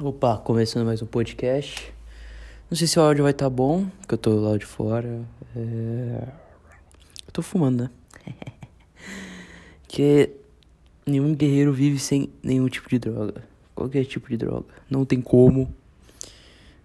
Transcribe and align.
Opa, 0.00 0.38
começando 0.38 0.86
mais 0.86 1.02
um 1.02 1.06
podcast. 1.06 1.92
Não 2.70 2.76
sei 2.76 2.86
se 2.86 2.98
o 2.98 3.02
áudio 3.02 3.24
vai 3.24 3.32
estar 3.32 3.44
tá 3.44 3.50
bom, 3.50 3.86
porque 4.00 4.14
eu 4.14 4.18
tô 4.18 4.40
lá 4.40 4.56
de 4.56 4.64
fora. 4.64 5.20
É... 5.54 6.28
Eu 7.26 7.32
tô 7.32 7.42
fumando, 7.42 7.82
né? 7.82 7.90
que 9.86 10.30
nenhum 11.06 11.34
guerreiro 11.34 11.74
vive 11.74 11.98
sem 11.98 12.30
nenhum 12.42 12.68
tipo 12.68 12.88
de 12.88 12.98
droga. 12.98 13.44
Qualquer 13.74 14.04
tipo 14.06 14.30
de 14.30 14.38
droga. 14.38 14.66
Não 14.88 15.04
tem 15.04 15.20
como. 15.20 15.72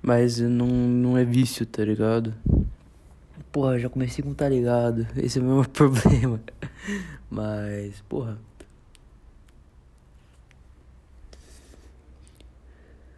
Mas 0.01 0.39
não, 0.39 0.67
não 0.67 1.17
é 1.17 1.23
vício, 1.23 1.65
tá 1.65 1.85
ligado? 1.85 2.33
Porra, 3.53 3.79
já 3.79 3.87
comecei 3.87 4.21
com 4.21 4.33
tá 4.33 4.49
ligado. 4.49 5.07
Esse 5.15 5.39
é 5.39 5.41
o 5.41 5.45
meu 5.45 5.63
problema. 5.71 6.41
Mas, 7.29 8.01
porra. 8.09 8.37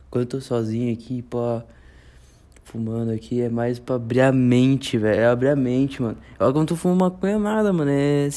Quando 0.09 0.23
eu 0.23 0.29
tô 0.29 0.41
sozinho 0.41 0.91
aqui, 0.91 1.21
pá, 1.21 1.63
fumando 2.63 3.11
aqui, 3.11 3.41
é 3.41 3.49
mais 3.49 3.77
pra 3.79 3.95
abrir 3.95 4.21
a 4.21 4.31
mente, 4.31 4.97
velho. 4.97 5.19
É 5.19 5.27
abrir 5.27 5.49
a 5.49 5.55
mente, 5.55 6.01
mano. 6.01 6.17
Eu 6.39 6.51
quando 6.53 6.69
tô 6.69 6.75
fumando 6.75 6.99
maconha, 6.99 7.37
nada, 7.37 7.71
mano. 7.71 7.91
É, 7.91 8.29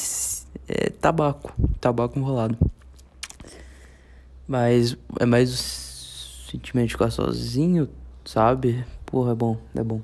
é 0.68 0.90
tabaco. 0.90 1.54
Tabaco 1.80 2.18
enrolado. 2.18 2.58
Mas 4.46 4.96
é 5.18 5.24
mais 5.24 5.52
o 5.52 6.50
sentimento 6.50 6.88
de 6.88 6.92
ficar 6.92 7.10
sozinho, 7.10 7.88
sabe? 8.24 8.84
Porra, 9.06 9.32
é 9.32 9.34
bom, 9.34 9.56
é 9.74 9.82
bom. 9.82 10.00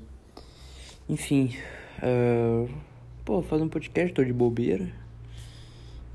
Enfim, 1.07 1.55
uh, 2.03 2.69
pô, 3.25 3.41
fazer 3.41 3.63
um 3.63 3.69
podcast, 3.69 4.13
tô 4.13 4.23
de 4.23 4.33
bobeira. 4.33 4.87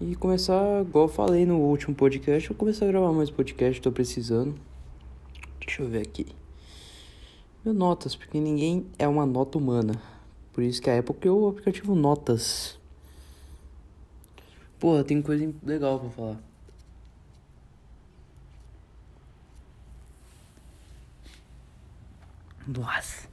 E 0.00 0.16
começar, 0.16 0.82
igual 0.82 1.04
eu 1.04 1.09
falei 1.09 1.46
no 1.46 1.59
último 1.59 1.95
podcast, 1.95 2.50
eu 2.50 2.56
começar 2.56 2.86
a 2.86 2.88
gravar 2.88 3.12
mais 3.12 3.30
podcast, 3.30 3.80
tô 3.80 3.92
precisando. 3.92 4.54
Deixa 5.74 5.83
eu 5.83 5.88
ver 5.88 6.06
aqui. 6.06 6.27
Meu 7.64 7.74
notas, 7.74 8.15
porque 8.15 8.38
ninguém 8.38 8.87
é 8.96 9.09
uma 9.09 9.26
nota 9.26 9.59
humana. 9.59 10.01
Por 10.52 10.62
isso 10.62 10.80
que 10.80 10.88
a 10.88 11.02
criou 11.02 11.43
o 11.43 11.48
aplicativo 11.48 11.96
Notas. 11.96 12.79
Porra, 14.79 15.02
tem 15.02 15.21
coisa 15.21 15.52
legal 15.65 15.98
pra 15.98 16.10
falar. 16.10 16.40
Nossa. 22.68 23.29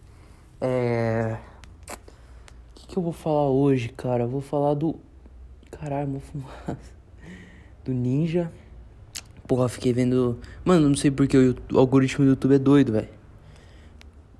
É. 0.60 1.38
O 1.92 2.74
que, 2.74 2.88
que 2.88 2.98
eu 2.98 3.04
vou 3.04 3.14
falar 3.14 3.50
hoje, 3.50 3.90
cara? 3.90 4.24
Eu 4.24 4.30
vou 4.30 4.42
falar 4.42 4.74
do. 4.74 4.96
Caralho, 5.70 6.14
vou 6.14 6.22
fumar. 6.22 6.80
Do 7.86 7.94
Ninja. 7.94 8.52
Porra, 9.52 9.68
fiquei 9.68 9.92
vendo. 9.92 10.40
Mano, 10.64 10.88
não 10.88 10.96
sei 10.96 11.12
porque 11.12 11.38
o, 11.38 11.78
algoritmo 11.78 12.24
do 12.24 12.30
YouTube 12.30 12.56
é 12.56 12.58
doido, 12.58 12.94
velho. 12.94 13.10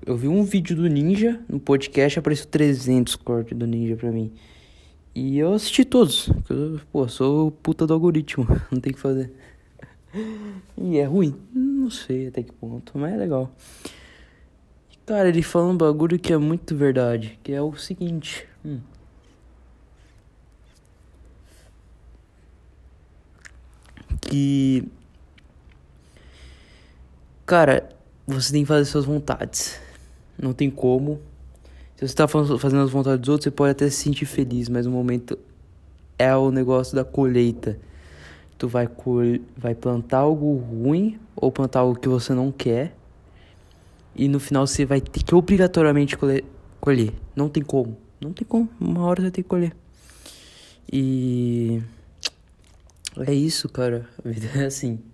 Eu 0.06 0.16
vi 0.16 0.26
um 0.26 0.42
vídeo 0.42 0.74
do 0.74 0.88
Ninja 0.88 1.38
no 1.46 1.60
podcast, 1.60 2.18
apareceu 2.18 2.46
300 2.46 3.16
cortes 3.16 3.54
do 3.54 3.66
Ninja 3.66 3.94
pra 3.94 4.10
mim. 4.10 4.32
E 5.14 5.38
eu 5.38 5.52
assisti 5.52 5.84
todos. 5.84 6.30
Eu, 6.48 6.80
pô, 6.90 7.06
sou 7.08 7.50
puta 7.50 7.86
do 7.86 7.92
algoritmo, 7.92 8.46
não 8.72 8.80
tem 8.80 8.90
o 8.90 8.94
que 8.94 9.02
fazer. 9.02 9.30
E 10.78 10.96
é 10.96 11.04
ruim? 11.04 11.36
Não 11.52 11.90
sei 11.90 12.28
até 12.28 12.42
que 12.42 12.52
ponto, 12.52 12.96
mas 12.96 13.12
é 13.12 13.16
legal. 13.18 13.54
Cara, 15.04 15.28
ele 15.28 15.42
fala 15.42 15.68
um 15.68 15.76
bagulho 15.76 16.18
que 16.18 16.32
é 16.32 16.38
muito 16.38 16.74
verdade, 16.74 17.38
que 17.42 17.52
é 17.52 17.60
o 17.60 17.76
seguinte. 17.76 18.48
Hum. 18.64 18.80
Que 24.22 24.88
Cara, 27.52 27.86
você 28.26 28.50
tem 28.50 28.62
que 28.62 28.66
fazer 28.66 28.86
suas 28.86 29.04
vontades. 29.04 29.78
Não 30.40 30.54
tem 30.54 30.70
como. 30.70 31.20
Se 31.96 32.08
você 32.08 32.14
tá 32.14 32.26
fazendo 32.26 32.80
as 32.80 32.90
vontades 32.90 33.20
dos 33.20 33.28
outros, 33.28 33.44
você 33.44 33.50
pode 33.50 33.72
até 33.72 33.90
se 33.90 33.96
sentir 33.96 34.24
feliz, 34.24 34.70
mas 34.70 34.86
o 34.86 34.90
momento 34.90 35.38
é 36.18 36.34
o 36.34 36.50
negócio 36.50 36.96
da 36.96 37.04
colheita. 37.04 37.78
Tu 38.56 38.66
vai, 38.66 38.86
col 38.86 39.38
vai 39.54 39.74
plantar 39.74 40.20
algo 40.20 40.56
ruim 40.56 41.20
ou 41.36 41.52
plantar 41.52 41.80
algo 41.80 42.00
que 42.00 42.08
você 42.08 42.32
não 42.32 42.50
quer. 42.50 42.96
E 44.16 44.28
no 44.28 44.40
final 44.40 44.66
você 44.66 44.86
vai 44.86 45.02
ter 45.02 45.22
que 45.22 45.34
obrigatoriamente 45.34 46.16
colher. 46.16 46.46
colher. 46.80 47.12
Não 47.36 47.50
tem 47.50 47.62
como. 47.62 47.98
Não 48.18 48.32
tem 48.32 48.46
como. 48.48 48.66
Uma 48.80 49.04
hora 49.04 49.20
você 49.20 49.30
tem 49.30 49.44
que 49.44 49.50
colher. 49.50 49.76
E. 50.90 51.82
É 53.26 53.34
isso, 53.34 53.68
cara. 53.68 54.08
A 54.24 54.28
vida 54.30 54.48
é 54.54 54.64
assim. 54.64 55.11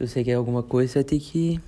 Se 0.00 0.08
você 0.08 0.24
quer 0.24 0.32
alguma 0.32 0.62
coisa, 0.62 0.90
você 0.90 0.98
vai 1.00 1.04
ter 1.04 1.18
que 1.18 1.60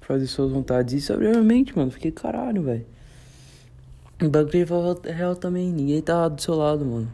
fazer 0.00 0.26
suas 0.26 0.50
vontades. 0.50 0.94
Isso 0.94 1.12
obviamente, 1.12 1.76
mano. 1.76 1.90
Fiquei 1.90 2.10
caralho, 2.10 2.62
velho. 2.62 2.86
O 4.22 4.30
bagulho 4.30 4.66
é 5.04 5.12
real 5.12 5.36
também. 5.36 5.70
Ninguém 5.70 6.00
tá 6.00 6.26
do 6.26 6.40
seu 6.40 6.54
lado, 6.54 6.86
mano. 6.86 7.10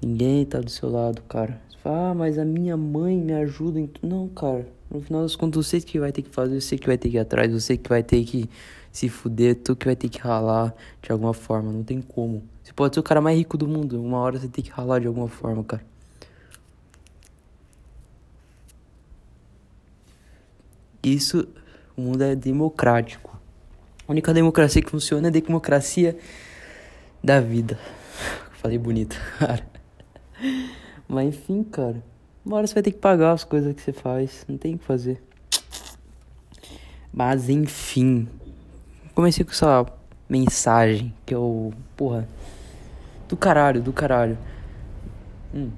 Ninguém 0.00 0.44
tá 0.44 0.60
do 0.60 0.70
seu 0.70 0.88
lado, 0.88 1.20
cara. 1.22 1.60
Fala, 1.82 2.10
ah, 2.10 2.14
mas 2.14 2.38
a 2.38 2.44
minha 2.44 2.76
mãe 2.76 3.18
me 3.18 3.32
ajuda 3.32 3.80
em. 3.80 3.90
Não, 4.00 4.28
cara. 4.28 4.68
No 4.88 5.00
final 5.00 5.22
das 5.22 5.34
contas, 5.34 5.66
você 5.66 5.80
que 5.80 5.98
vai 5.98 6.12
ter 6.12 6.22
que 6.22 6.30
fazer, 6.30 6.60
você 6.60 6.78
que 6.78 6.86
vai 6.86 6.96
ter 6.96 7.10
que 7.10 7.16
ir 7.16 7.20
atrás, 7.20 7.52
você 7.52 7.76
que 7.76 7.88
vai 7.88 8.04
ter 8.04 8.22
que 8.22 8.48
se 8.92 9.08
fuder, 9.08 9.56
tu 9.56 9.74
que 9.74 9.86
vai 9.86 9.96
ter 9.96 10.08
que 10.08 10.20
ralar 10.20 10.72
de 11.02 11.10
alguma 11.10 11.34
forma. 11.34 11.72
Não 11.72 11.82
tem 11.82 12.00
como. 12.00 12.44
Você 12.62 12.72
pode 12.72 12.94
ser 12.94 13.00
o 13.00 13.02
cara 13.02 13.20
mais 13.20 13.36
rico 13.36 13.58
do 13.58 13.66
mundo. 13.66 14.00
Uma 14.00 14.18
hora 14.18 14.38
você 14.38 14.46
tem 14.46 14.62
que 14.62 14.70
ralar 14.70 15.00
de 15.00 15.08
alguma 15.08 15.26
forma, 15.26 15.64
cara. 15.64 15.91
Isso, 21.02 21.48
o 21.96 22.02
mundo 22.02 22.22
é 22.22 22.36
democrático. 22.36 23.40
A 24.06 24.12
única 24.12 24.32
democracia 24.32 24.80
que 24.80 24.90
funciona 24.90 25.26
é 25.26 25.30
a 25.30 25.32
democracia 25.32 26.16
da 27.22 27.40
vida. 27.40 27.78
Falei 28.62 28.78
bonito, 28.78 29.16
cara. 29.38 29.66
Mas 31.08 31.28
enfim, 31.28 31.64
cara. 31.64 32.02
Uma 32.44 32.56
hora 32.56 32.66
você 32.66 32.74
vai 32.74 32.82
ter 32.82 32.92
que 32.92 32.98
pagar 32.98 33.32
as 33.32 33.44
coisas 33.44 33.74
que 33.74 33.82
você 33.82 33.92
faz. 33.92 34.44
Não 34.48 34.56
tem 34.56 34.74
o 34.74 34.78
que 34.78 34.84
fazer. 34.84 35.22
Mas 37.12 37.48
enfim. 37.48 38.28
Comecei 39.14 39.44
com 39.44 39.50
essa 39.50 39.86
mensagem 40.28 41.12
que 41.26 41.34
eu. 41.34 41.72
Porra. 41.96 42.28
Do 43.28 43.36
caralho, 43.36 43.82
do 43.82 43.92
caralho. 43.92 44.38
Hum. 45.54 45.70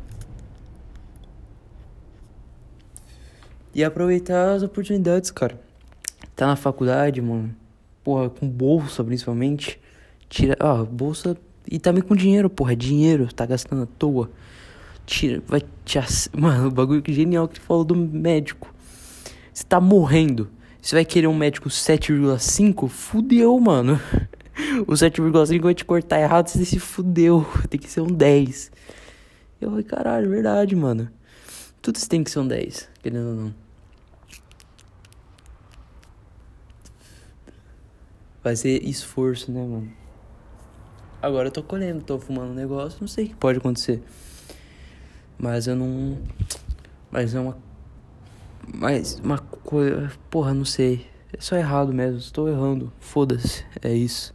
E 3.74 3.82
aproveitar 3.82 4.54
as 4.54 4.62
oportunidades, 4.62 5.30
cara. 5.30 5.60
Tá 6.36 6.46
na 6.46 6.56
faculdade, 6.56 7.20
mano. 7.20 7.54
Porra, 8.02 8.30
com 8.30 8.48
bolsa 8.48 9.02
principalmente. 9.02 9.80
Tira. 10.28 10.56
Ah, 10.60 10.84
bolsa. 10.84 11.36
E 11.70 11.78
também 11.78 12.02
com 12.02 12.14
dinheiro, 12.14 12.48
porra. 12.48 12.72
É 12.72 12.76
dinheiro. 12.76 13.32
Tá 13.32 13.44
gastando 13.44 13.82
à 13.82 13.86
toa. 13.86 14.30
Tira. 15.04 15.42
Vai 15.46 15.62
te. 15.84 15.98
Mano, 16.36 16.68
o 16.68 16.70
bagulho 16.70 17.02
que 17.02 17.12
genial 17.12 17.48
que 17.48 17.54
tu 17.54 17.60
falou 17.62 17.84
do 17.84 17.96
médico. 17.96 18.72
Você 19.52 19.64
tá 19.64 19.80
morrendo. 19.80 20.50
Você 20.80 20.96
vai 20.96 21.04
querer 21.04 21.26
um 21.26 21.34
médico 21.34 21.68
7,5? 21.68 22.88
Fudeu, 22.88 23.58
mano. 23.58 23.98
O 24.86 24.92
7,5 24.92 25.60
vai 25.62 25.74
te 25.74 25.84
cortar 25.84 26.20
errado, 26.20 26.46
você 26.46 26.64
se 26.64 26.78
fudeu. 26.78 27.44
Tem 27.68 27.80
que 27.80 27.90
ser 27.90 28.02
um 28.02 28.06
10. 28.06 28.70
Eu 29.60 29.70
falei, 29.70 29.84
caralho, 29.84 30.30
verdade, 30.30 30.76
mano. 30.76 31.10
Tudo 31.82 31.98
tem 32.08 32.22
que 32.22 32.30
ser 32.30 32.38
um 32.38 32.46
10, 32.46 32.88
querendo 33.02 33.28
ou 33.28 33.34
não. 33.34 33.63
Vai 38.44 38.55
ser 38.56 38.87
esforço, 38.87 39.50
né, 39.50 39.62
mano? 39.62 39.91
Agora 41.22 41.49
eu 41.49 41.50
tô 41.50 41.62
colhendo, 41.62 42.03
tô 42.03 42.19
fumando 42.19 42.50
um 42.50 42.55
negócio, 42.55 42.99
não 43.00 43.09
sei 43.09 43.25
o 43.25 43.28
que 43.28 43.34
pode 43.34 43.56
acontecer. 43.56 44.03
Mas 45.38 45.67
eu 45.67 45.75
não. 45.75 46.19
Mas 47.11 47.35
é 47.35 47.41
uma. 47.41 47.56
Mas 48.75 49.19
uma 49.25 49.38
coisa. 49.38 50.12
Porra, 50.29 50.52
não 50.52 50.67
sei. 50.67 51.06
É 51.32 51.41
só 51.41 51.56
errado 51.56 51.91
mesmo, 51.94 52.19
estou 52.19 52.46
errando. 52.46 52.93
Foda-se, 53.00 53.64
é 53.81 53.94
isso. 53.94 54.35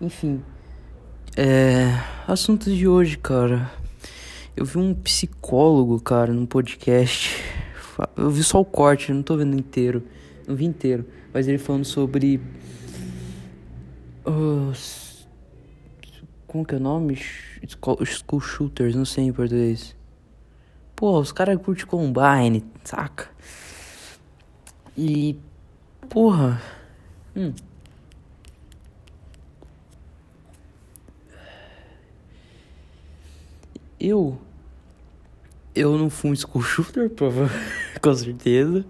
Enfim. 0.00 0.42
É. 1.36 2.02
Assuntos 2.26 2.74
de 2.74 2.88
hoje, 2.88 3.16
cara. 3.16 3.70
Eu 4.56 4.64
vi 4.64 4.78
um 4.78 4.92
psicólogo, 4.92 6.00
cara, 6.00 6.32
num 6.32 6.46
podcast. 6.46 7.44
Eu 8.16 8.28
vi 8.28 8.42
só 8.42 8.60
o 8.60 8.64
corte, 8.64 9.12
não 9.12 9.22
tô 9.22 9.36
vendo 9.36 9.56
inteiro. 9.56 10.02
Não 10.48 10.56
vi 10.56 10.64
inteiro 10.64 11.06
mas 11.36 11.46
ele 11.46 11.58
falando 11.58 11.84
sobre. 11.84 12.40
Uh, 14.24 14.72
como 16.46 16.64
que 16.64 16.74
é 16.74 16.78
o 16.78 16.80
nome? 16.80 17.14
School 17.14 18.40
Shooters, 18.40 18.94
não 18.94 19.04
sei 19.04 19.24
em 19.24 19.32
português. 19.34 19.94
Pô, 20.94 21.20
os 21.20 21.32
caras 21.32 21.60
curtem 21.60 21.84
Combine, 21.84 22.64
saca? 22.84 23.28
E. 24.96 25.36
Porra. 26.08 26.58
Hum. 27.36 27.52
eu. 34.00 34.38
Eu 35.74 35.98
não 35.98 36.08
fui 36.08 36.30
um 36.30 36.34
school 36.34 36.62
shooter, 36.62 37.10
prova 37.12 37.50
com 38.00 38.14
certeza. 38.14 38.86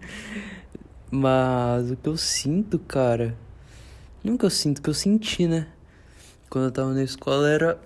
Mas 1.10 1.90
o 1.90 1.96
que 1.96 2.08
eu 2.08 2.16
sinto, 2.16 2.78
cara. 2.78 3.36
Nunca 4.22 4.46
eu 4.46 4.50
sinto, 4.50 4.82
que 4.82 4.90
eu 4.90 4.94
senti, 4.94 5.46
né? 5.46 5.68
Quando 6.50 6.64
eu 6.64 6.72
tava 6.72 6.92
na 6.92 7.02
escola 7.02 7.48
era. 7.48 7.80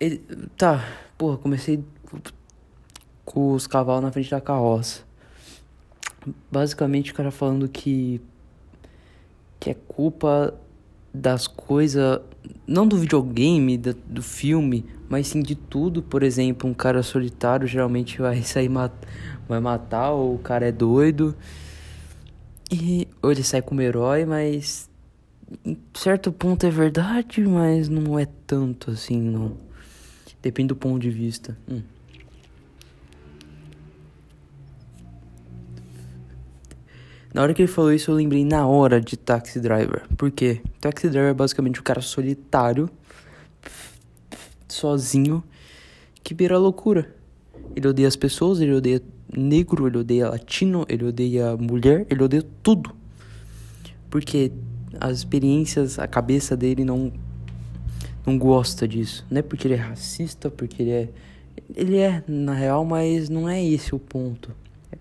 Ele... 0.00 0.18
Tá, 0.56 0.84
porra, 1.16 1.38
comecei 1.38 1.84
com 3.24 3.52
os 3.52 3.66
cavalos 3.66 4.02
na 4.02 4.12
frente 4.12 4.30
da 4.30 4.40
carroça. 4.40 5.02
Basicamente 6.50 7.12
o 7.12 7.14
cara 7.14 7.30
falando 7.30 7.68
que. 7.68 8.20
Que 9.60 9.70
é 9.70 9.74
culpa 9.74 10.54
das 11.14 11.46
coisas. 11.46 12.20
Não 12.66 12.86
do 12.88 12.96
videogame, 12.96 13.78
do 13.78 14.22
filme, 14.22 14.84
mas 15.08 15.28
sim 15.28 15.40
de 15.40 15.54
tudo. 15.54 16.02
Por 16.02 16.24
exemplo, 16.24 16.68
um 16.68 16.74
cara 16.74 17.02
solitário 17.02 17.68
geralmente 17.68 18.20
vai 18.20 18.42
sair 18.42 18.68
mat 18.68 18.92
vai 19.52 19.60
matar, 19.60 20.10
ou 20.10 20.34
o 20.34 20.38
cara 20.38 20.66
é 20.68 20.72
doido. 20.72 21.34
E, 22.70 23.06
ou 23.22 23.30
ele 23.30 23.42
sai 23.42 23.60
como 23.60 23.80
herói, 23.82 24.24
mas 24.24 24.88
em 25.64 25.78
certo 25.94 26.32
ponto 26.32 26.64
é 26.66 26.70
verdade, 26.70 27.42
mas 27.42 27.88
não 27.88 28.18
é 28.18 28.26
tanto 28.46 28.90
assim, 28.90 29.20
não. 29.20 29.56
Depende 30.40 30.68
do 30.68 30.76
ponto 30.76 30.98
de 30.98 31.10
vista. 31.10 31.56
Hum. 31.70 31.82
Na 37.32 37.42
hora 37.42 37.54
que 37.54 37.62
ele 37.62 37.70
falou 37.70 37.92
isso, 37.92 38.10
eu 38.10 38.14
lembrei 38.14 38.44
na 38.44 38.66
hora 38.66 39.00
de 39.00 39.16
Taxi 39.16 39.58
Driver. 39.58 40.02
Por 40.16 40.30
quê? 40.30 40.60
Taxi 40.80 41.08
Driver 41.08 41.30
é 41.30 41.34
basicamente 41.34 41.80
um 41.80 41.82
cara 41.82 42.02
solitário, 42.02 42.90
sozinho, 44.68 45.42
que 46.22 46.34
vira 46.34 46.58
loucura. 46.58 47.14
Ele 47.74 47.88
odeia 47.88 48.08
as 48.08 48.16
pessoas, 48.16 48.60
ele 48.60 48.74
odeia 48.74 49.02
negro, 49.30 49.86
ele 49.86 49.98
odeia 49.98 50.28
latino, 50.28 50.86
ele 50.88 51.04
odeia 51.04 51.56
mulher, 51.56 52.06
ele 52.08 52.22
odeia 52.22 52.44
tudo. 52.62 52.94
Porque 54.10 54.52
as 55.00 55.18
experiências, 55.18 55.98
a 55.98 56.06
cabeça 56.06 56.56
dele 56.56 56.84
não 56.84 57.12
não 58.24 58.38
gosta 58.38 58.86
disso. 58.86 59.26
Não 59.28 59.38
é 59.38 59.42
porque 59.42 59.66
ele 59.66 59.74
é 59.74 59.78
racista, 59.78 60.50
porque 60.50 60.82
ele 60.82 60.90
é 60.90 61.08
ele 61.74 61.96
é 61.96 62.22
na 62.26 62.54
real, 62.54 62.84
mas 62.84 63.28
não 63.28 63.48
é 63.48 63.62
esse 63.62 63.94
o 63.94 63.98
ponto. 63.98 64.50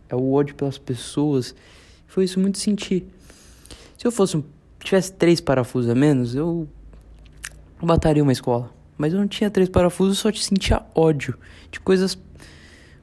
É 0.09 0.15
o 0.15 0.33
ódio 0.33 0.55
pelas 0.55 0.77
pessoas. 0.77 1.53
Foi 2.07 2.25
isso 2.25 2.39
muito 2.39 2.57
sentir. 2.57 3.05
Se 3.97 4.07
eu 4.07 4.11
fosse 4.11 4.43
tivesse 4.79 5.13
três 5.13 5.39
parafusos 5.39 5.89
a 5.89 5.95
menos, 5.95 6.33
eu 6.33 6.67
mataria 7.81 8.23
uma 8.23 8.31
escola. 8.31 8.71
Mas 8.97 9.13
eu 9.13 9.19
não 9.19 9.27
tinha 9.27 9.49
três 9.49 9.69
parafusos, 9.69 10.19
só 10.19 10.31
te 10.31 10.43
sentia 10.43 10.83
ódio 10.93 11.37
de 11.71 11.79
coisas 11.79 12.17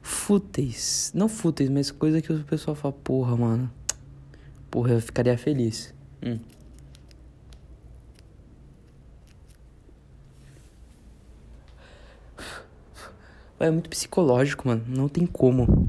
fúteis. 0.09 1.11
Não 1.13 1.29
fúteis, 1.29 1.69
mas 1.69 1.91
coisa 1.91 2.21
que 2.21 2.33
o 2.33 2.43
pessoal 2.43 2.75
fala, 2.75 2.93
porra, 2.93 3.37
mano. 3.37 3.71
Porra, 4.69 4.93
eu 4.93 5.01
ficaria 5.01 5.37
feliz. 5.37 5.93
Hum. 6.23 6.39
É 13.59 13.69
muito 13.69 13.89
psicológico, 13.89 14.67
mano. 14.67 14.83
Não 14.87 15.07
tem 15.07 15.25
como. 15.25 15.87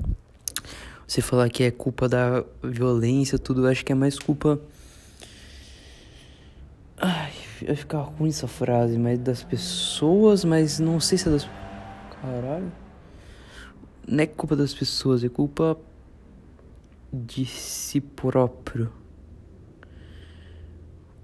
Você 1.07 1.23
falar 1.23 1.49
que 1.49 1.63
é 1.63 1.71
culpa 1.71 2.09
da 2.09 2.45
violência, 2.63 3.39
tudo, 3.39 3.65
eu 3.65 3.71
acho 3.71 3.85
que 3.85 3.93
é 3.93 3.95
mais 3.95 4.19
culpa. 4.19 4.61
Ai, 6.99 7.33
vai 7.67 7.77
ficar 7.77 8.01
ruim 8.01 8.29
essa 8.29 8.47
frase, 8.47 8.99
mas 8.99 9.19
das 9.19 9.43
pessoas, 9.43 10.45
mas 10.45 10.79
não 10.79 11.01
sei 11.01 11.17
se 11.17 11.29
é 11.29 11.33
das. 11.33 11.49
Caralho 12.21 12.71
não 14.11 14.25
é 14.25 14.27
culpa 14.27 14.57
das 14.57 14.75
pessoas, 14.75 15.23
é 15.23 15.29
culpa 15.29 15.79
de 17.13 17.47
si 17.47 18.01
próprio. 18.01 18.93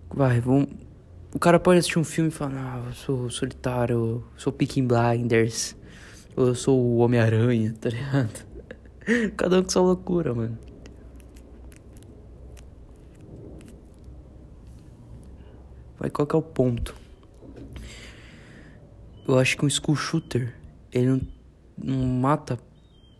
Vai, 0.09 0.41
vamos. 0.41 0.69
O 1.35 1.38
cara 1.38 1.59
pode 1.59 1.81
assistir 1.81 1.99
um 1.99 2.05
filme 2.05 2.31
e 2.31 2.33
falar, 2.33 2.53
ah, 2.55 2.87
eu 2.87 2.93
sou 2.94 3.29
solitário, 3.29 3.94
eu 3.97 4.25
sou 4.37 4.53
Picking 4.53 4.87
Blinders, 4.87 5.77
ou 6.37 6.47
eu 6.47 6.55
sou 6.55 6.81
o 6.81 6.99
Homem-Aranha, 6.99 7.75
tá 7.79 7.91
ligado? 7.91 8.47
Cada 9.37 9.59
um 9.59 9.65
com 9.65 9.69
sua 9.69 9.83
loucura, 9.83 10.33
mano. 10.33 10.56
Mas 15.99 16.12
qual 16.12 16.27
que 16.27 16.37
é 16.37 16.38
o 16.38 16.43
ponto? 16.43 16.94
Eu 19.27 19.37
acho 19.38 19.56
que 19.56 19.67
um 19.67 19.69
school 19.69 19.97
shooter, 19.97 20.55
ele 20.93 21.06
não, 21.06 21.21
não 21.77 22.06
mata 22.06 22.56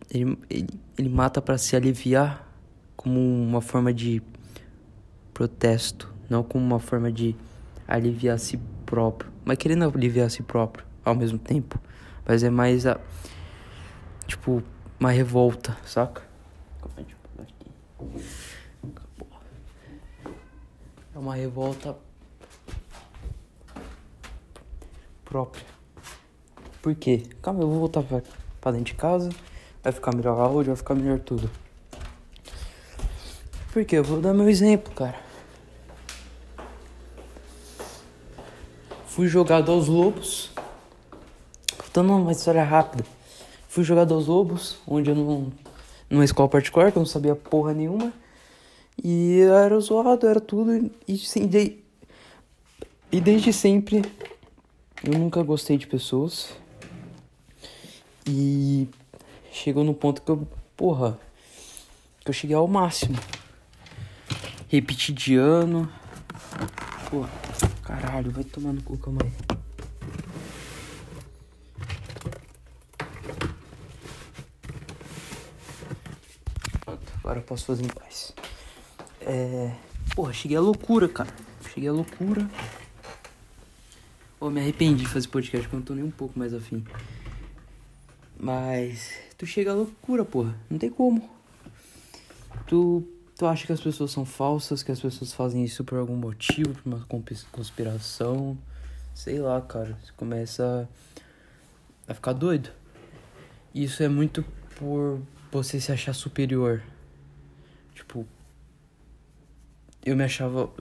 ele, 0.09 0.37
ele, 0.49 0.67
ele 0.97 1.09
mata 1.09 1.41
para 1.41 1.57
se 1.57 1.75
aliviar 1.75 2.47
como 2.95 3.19
uma 3.19 3.61
forma 3.61 3.93
de 3.93 4.21
protesto, 5.33 6.13
não 6.29 6.43
como 6.43 6.65
uma 6.65 6.79
forma 6.79 7.11
de 7.11 7.35
aliviar 7.87 8.35
a 8.35 8.37
si 8.37 8.59
próprio, 8.85 9.31
mas 9.45 9.57
querendo 9.57 9.85
aliviar 9.85 10.27
a 10.27 10.29
si 10.29 10.43
próprio 10.43 10.85
ao 11.03 11.15
mesmo 11.15 11.37
tempo. 11.37 11.79
Mas 12.25 12.43
é 12.43 12.49
mais 12.49 12.85
a. 12.85 12.99
Tipo, 14.27 14.61
uma 14.99 15.11
revolta, 15.11 15.77
saca? 15.85 16.21
É 21.15 21.17
uma 21.17 21.33
revolta 21.33 21.95
própria. 25.23 25.63
Por 26.81 26.93
quê? 26.95 27.23
Calma, 27.41 27.61
eu 27.61 27.69
vou 27.69 27.79
voltar 27.79 28.03
pra, 28.03 28.21
pra 28.59 28.71
dentro 28.71 28.87
de 28.87 28.95
casa. 28.95 29.29
Vai 29.87 29.93
ficar 29.93 30.13
melhor 30.13 30.37
áudio, 30.37 30.73
vai 30.73 30.75
ficar 30.75 30.95
melhor 30.95 31.17
tudo. 31.17 31.49
Porque 33.71 33.95
eu 33.95 34.03
vou 34.03 34.19
dar 34.19 34.33
meu 34.33 34.49
exemplo, 34.49 34.93
cara. 34.93 35.15
Fui 39.05 39.29
jogado 39.29 39.71
aos 39.71 39.87
lobos. 39.87 40.51
Contando 41.77 42.11
uma 42.17 42.33
história 42.33 42.65
rápida. 42.65 43.05
Fui 43.69 43.85
jogado 43.85 44.13
aos 44.13 44.27
lobos, 44.27 44.77
onde 44.85 45.09
eu 45.09 45.15
não. 45.15 45.53
numa 46.09 46.25
escola 46.25 46.49
particular, 46.49 46.91
que 46.91 46.97
eu 46.97 47.03
não 47.03 47.07
sabia 47.07 47.33
porra 47.33 47.73
nenhuma. 47.73 48.11
E 49.01 49.39
era 49.39 49.79
zoado, 49.79 50.27
era 50.27 50.41
tudo. 50.41 50.91
E, 51.07 51.17
sim, 51.17 51.47
de, 51.47 51.79
e 53.09 53.21
desde 53.21 53.53
sempre 53.53 54.01
eu 55.01 55.17
nunca 55.17 55.41
gostei 55.43 55.77
de 55.77 55.87
pessoas. 55.87 56.49
E 58.27 58.89
chegou 59.57 59.83
no 59.83 59.93
ponto 59.93 60.21
que 60.21 60.29
eu, 60.29 60.47
porra, 60.75 61.19
que 62.21 62.29
eu 62.29 62.33
cheguei 62.33 62.55
ao 62.55 62.67
máximo. 62.67 63.17
Repetir 64.69 65.15
de 65.15 65.35
ano. 65.35 65.91
Pô, 67.09 67.25
caralho, 67.83 68.31
vai 68.31 68.43
tomar 68.43 68.73
no 68.73 68.81
cu, 68.83 68.97
calma 68.97 69.21
aí. 69.23 69.31
Pronto, 76.81 77.13
agora 77.19 77.39
eu 77.39 77.43
posso 77.43 77.65
fazer 77.65 77.83
em 77.83 77.87
paz. 77.87 78.33
É. 79.21 79.71
Porra, 80.15 80.33
cheguei 80.33 80.57
à 80.57 80.61
loucura, 80.61 81.07
cara. 81.09 81.33
Cheguei 81.73 81.89
à 81.89 81.93
loucura. 81.93 82.47
Pô, 84.39 84.49
me 84.49 84.59
arrependi 84.59 85.03
de 85.03 85.09
fazer 85.09 85.27
podcast, 85.29 85.67
porque 85.67 85.75
eu 85.75 85.79
não 85.79 85.85
tô 85.85 85.93
nem 85.95 86.03
um 86.03 86.11
pouco 86.11 86.37
mais 86.37 86.53
afim. 86.53 86.85
Mas 88.39 89.26
tu 89.37 89.45
chega 89.45 89.71
à 89.71 89.75
loucura, 89.75 90.25
porra. 90.25 90.55
Não 90.69 90.77
tem 90.77 90.89
como. 90.89 91.29
Tu, 92.65 93.07
tu 93.37 93.45
acha 93.45 93.65
que 93.65 93.73
as 93.73 93.79
pessoas 93.79 94.11
são 94.11 94.25
falsas, 94.25 94.81
que 94.81 94.91
as 94.91 94.99
pessoas 94.99 95.31
fazem 95.31 95.63
isso 95.63 95.83
por 95.83 95.97
algum 95.97 96.15
motivo, 96.15 96.73
por 96.73 96.85
uma 96.85 97.05
conspiração. 97.51 98.57
Sei 99.13 99.39
lá, 99.39 99.61
cara. 99.61 99.97
Você 100.03 100.11
começa 100.17 100.89
a 102.07 102.13
ficar 102.13 102.33
doido. 102.33 102.69
Isso 103.73 104.01
é 104.01 104.07
muito 104.07 104.43
por 104.75 105.21
você 105.51 105.79
se 105.79 105.91
achar 105.91 106.13
superior. 106.13 106.81
Tipo, 107.93 108.25
eu 110.03 110.15
me 110.15 110.23
achava. 110.23 110.71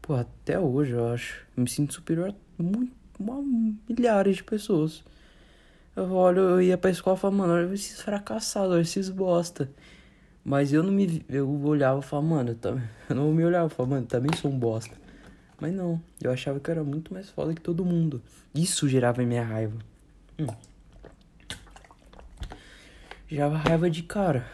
Pô, 0.00 0.14
até 0.14 0.58
hoje 0.58 0.92
eu 0.92 1.08
acho. 1.08 1.44
Eu 1.56 1.62
me 1.62 1.68
sinto 1.68 1.94
superior 1.94 2.34
a 2.58 2.62
muito, 2.62 2.92
a 3.20 3.92
milhares 3.92 4.36
de 4.36 4.44
pessoas. 4.44 5.02
Eu 5.96 6.12
olho, 6.12 6.40
eu 6.40 6.62
ia 6.62 6.76
pra 6.76 6.90
escola 6.90 7.16
e 7.16 7.20
falava, 7.20 7.36
mano, 7.36 7.52
olha 7.54 7.72
esses 7.72 8.00
fracassados, 8.00 8.72
olha 8.72 8.80
esses 8.80 9.08
bosta. 9.08 9.70
Mas 10.44 10.72
eu 10.72 10.82
não 10.82 10.92
me. 10.92 11.24
Eu 11.28 11.48
olhava 11.64 12.00
e 12.00 12.02
falava, 12.02 12.28
mano, 12.28 12.50
eu, 12.50 12.54
também, 12.56 12.84
eu 13.08 13.14
não 13.16 13.32
me 13.32 13.44
olhava 13.44 13.66
e 13.66 13.70
falava, 13.70 13.94
mano, 13.94 14.06
também 14.06 14.36
sou 14.36 14.50
um 14.50 14.58
bosta. 14.58 14.94
Mas 15.60 15.72
não, 15.72 16.02
eu 16.20 16.32
achava 16.32 16.58
que 16.58 16.68
eu 16.68 16.72
era 16.72 16.84
muito 16.84 17.14
mais 17.14 17.30
foda 17.30 17.54
que 17.54 17.60
todo 17.60 17.84
mundo. 17.84 18.20
Isso 18.52 18.88
gerava 18.88 19.22
minha 19.22 19.44
raiva. 19.44 19.78
Hum. 20.38 20.46
Gerava 23.28 23.56
raiva 23.56 23.88
de 23.88 24.02
cara. 24.02 24.46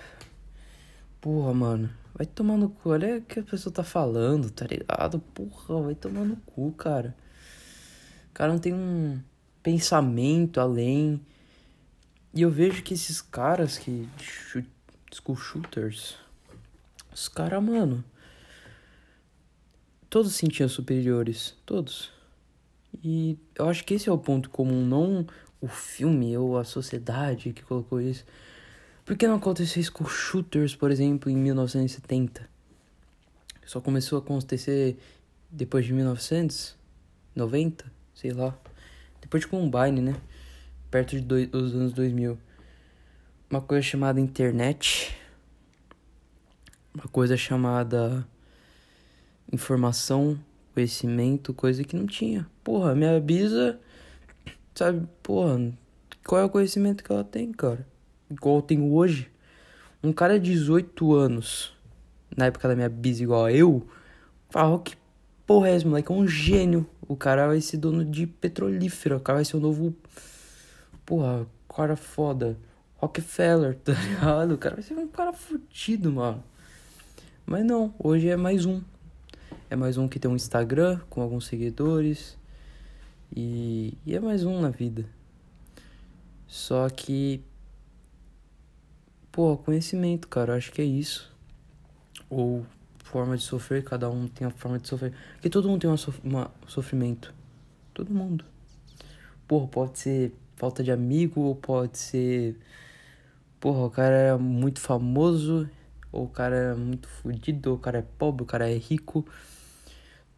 Porra, 1.21 1.55
mano. 1.55 1.91
Vai 2.15 2.27
tomar 2.27 2.59
no 2.59 2.69
cu. 2.69 2.91
Olha 2.91 3.17
o 3.17 3.23
que 3.23 3.41
a 3.41 3.43
pessoa 3.43 3.73
tá 3.73 3.83
falando, 3.83 4.51
tá 4.51 4.67
ligado? 4.67 5.19
Porra, 5.35 5.83
vai 5.83 5.95
tomar 5.95 6.25
no 6.25 6.37
cu, 6.37 6.71
cara. 6.73 7.17
O 8.31 8.35
cara 8.35 8.53
não 8.53 8.59
tem 8.59 8.75
um 8.75 9.19
pensamento 9.63 10.61
além. 10.61 11.21
E 12.33 12.43
eu 12.43 12.51
vejo 12.51 12.83
que 12.83 12.95
esses 12.95 13.21
caras 13.21 13.79
que. 13.79 14.09
School 15.13 15.37
shooters. 15.37 16.17
Os 17.13 17.29
caras, 17.29 17.63
mano. 17.63 18.05
Todos 20.09 20.33
se 20.33 20.39
sentiam 20.39 20.69
superiores. 20.69 21.57
Todos. 21.67 22.13
E 23.03 23.37
eu 23.55 23.69
acho 23.69 23.85
que 23.85 23.95
esse 23.95 24.09
é 24.09 24.13
o 24.13 24.19
ponto 24.19 24.51
comum, 24.51 24.85
não 24.85 25.27
o 25.61 25.69
filme 25.69 26.37
ou 26.37 26.59
a 26.59 26.65
sociedade 26.65 27.53
que 27.53 27.63
colocou 27.63 28.01
isso. 28.01 28.25
Por 29.05 29.17
que 29.17 29.25
não 29.27 29.37
aconteceu 29.37 29.81
isso 29.81 29.93
com 29.93 30.05
shooters, 30.05 30.77
por 30.77 30.91
exemplo, 30.91 31.31
em 31.31 31.37
1970? 31.37 32.49
Só 33.67 33.81
começou 33.81 34.19
a 34.19 34.23
acontecer 34.23 34.99
depois 35.51 35.85
de 35.85 35.93
1990, 35.93 37.85
sei 38.15 38.33
lá. 38.33 38.57
Depois 39.21 39.43
de 39.43 39.49
Columbine, 39.49 40.01
né? 40.01 40.17
Perto 40.91 41.11
de 41.17 41.21
dois, 41.21 41.47
dos 41.49 41.75
anos 41.75 41.93
2000. 41.93 42.39
Uma 43.51 43.61
coisa 43.61 43.83
chamada 43.83 44.21
internet. 44.21 45.17
Uma 46.95 47.05
coisa 47.05 47.37
chamada 47.37 48.27
informação, 49.53 50.39
conhecimento, 50.75 51.53
coisa 51.53 51.85
que 51.85 51.97
não 51.97 52.07
tinha. 52.07 52.47
Porra, 52.63 52.95
minha 52.95 53.21
bisa, 53.21 53.79
sabe, 54.75 55.07
porra, 55.23 55.73
qual 56.25 56.41
é 56.41 56.45
o 56.45 56.51
conhecimento 56.51 57.03
que 57.03 57.13
ela 57.13 57.25
tem, 57.25 57.53
cara? 57.53 57.87
Igual 58.31 58.57
eu 58.57 58.63
tenho 58.63 58.93
hoje. 58.93 59.31
Um 60.03 60.13
cara 60.13 60.39
de 60.41 60.53
18 60.53 61.15
anos, 61.15 61.77
na 62.37 62.47
época 62.47 62.69
da 62.69 62.75
minha 62.75 62.89
bisa 62.89 63.23
igual 63.23 63.51
eu, 63.51 63.87
fala 64.49 64.79
que 64.81 64.97
porra 65.51 65.71
é 65.71 65.75
esse 65.75 65.85
moleque? 65.85 66.13
É 66.13 66.15
um 66.15 66.29
gênio. 66.29 66.87
O 67.09 67.17
cara 67.17 67.49
vai 67.49 67.61
ser 67.61 67.77
dono 67.77 68.05
de 68.05 68.25
petrolífero. 68.25 69.17
O 69.17 69.21
cara 69.21 69.39
vai 69.39 69.45
ser 69.45 69.57
o 69.57 69.61
novo. 69.61 69.93
Porra, 71.05 71.45
cara 71.69 71.97
foda. 71.97 72.57
Rockefeller, 72.95 73.75
tá 73.75 73.91
ligado? 73.99 74.55
O 74.55 74.59
cara 74.59 74.77
vai 74.77 74.85
ser 74.85 74.95
um 74.95 75.09
cara 75.09 75.33
fudido, 75.33 76.13
mano. 76.13 76.41
Mas 77.45 77.65
não, 77.65 77.93
hoje 77.99 78.29
é 78.29 78.37
mais 78.37 78.65
um. 78.65 78.81
É 79.69 79.75
mais 79.75 79.99
um 79.99 80.07
que 80.07 80.21
tem 80.21 80.31
um 80.31 80.37
Instagram 80.37 81.01
com 81.11 81.21
alguns 81.21 81.49
seguidores. 81.49 82.39
E, 83.35 83.99
e 84.07 84.15
é 84.15 84.21
mais 84.21 84.45
um 84.45 84.61
na 84.61 84.71
vida. 84.71 85.05
Só 86.47 86.89
que. 86.89 87.43
Pô, 89.33 89.57
conhecimento, 89.57 90.29
cara, 90.29 90.55
acho 90.55 90.71
que 90.71 90.81
é 90.81 90.85
isso. 90.85 91.29
Ou 92.29 92.65
forma 93.11 93.37
de 93.37 93.43
sofrer, 93.43 93.83
cada 93.83 94.09
um 94.09 94.29
tem 94.29 94.47
a 94.47 94.51
forma 94.51 94.79
de 94.79 94.89
sofrer. 94.89 95.13
Porque 95.35 95.51
todo 95.51 95.69
mundo 95.69 95.81
tem 95.81 95.91
uma, 95.91 95.97
sof 95.97 96.21
sofrimento. 96.67 97.35
Todo 97.93 98.15
mundo. 98.15 98.45
Porra, 99.49 99.67
pode 99.67 99.99
ser 99.99 100.33
falta 100.57 100.83
de 100.83 100.93
amigo, 100.93 101.41
ou 101.41 101.57
pode 101.57 101.99
ser. 101.99 102.57
Porra, 103.59 103.87
o 103.87 103.91
cara 103.91 104.15
é 104.15 104.37
muito 104.37 104.81
famoso, 104.81 105.69
ou 106.13 106.25
o 106.25 106.29
cara 106.29 106.57
é 106.57 106.75
muito 106.75 107.09
fodido, 107.09 107.71
ou 107.71 107.77
o 107.77 107.79
cara 107.79 107.99
é 107.99 108.03
pobre, 108.03 108.45
o 108.45 108.47
cara 108.47 108.71
é 108.71 108.77
rico. 108.77 109.27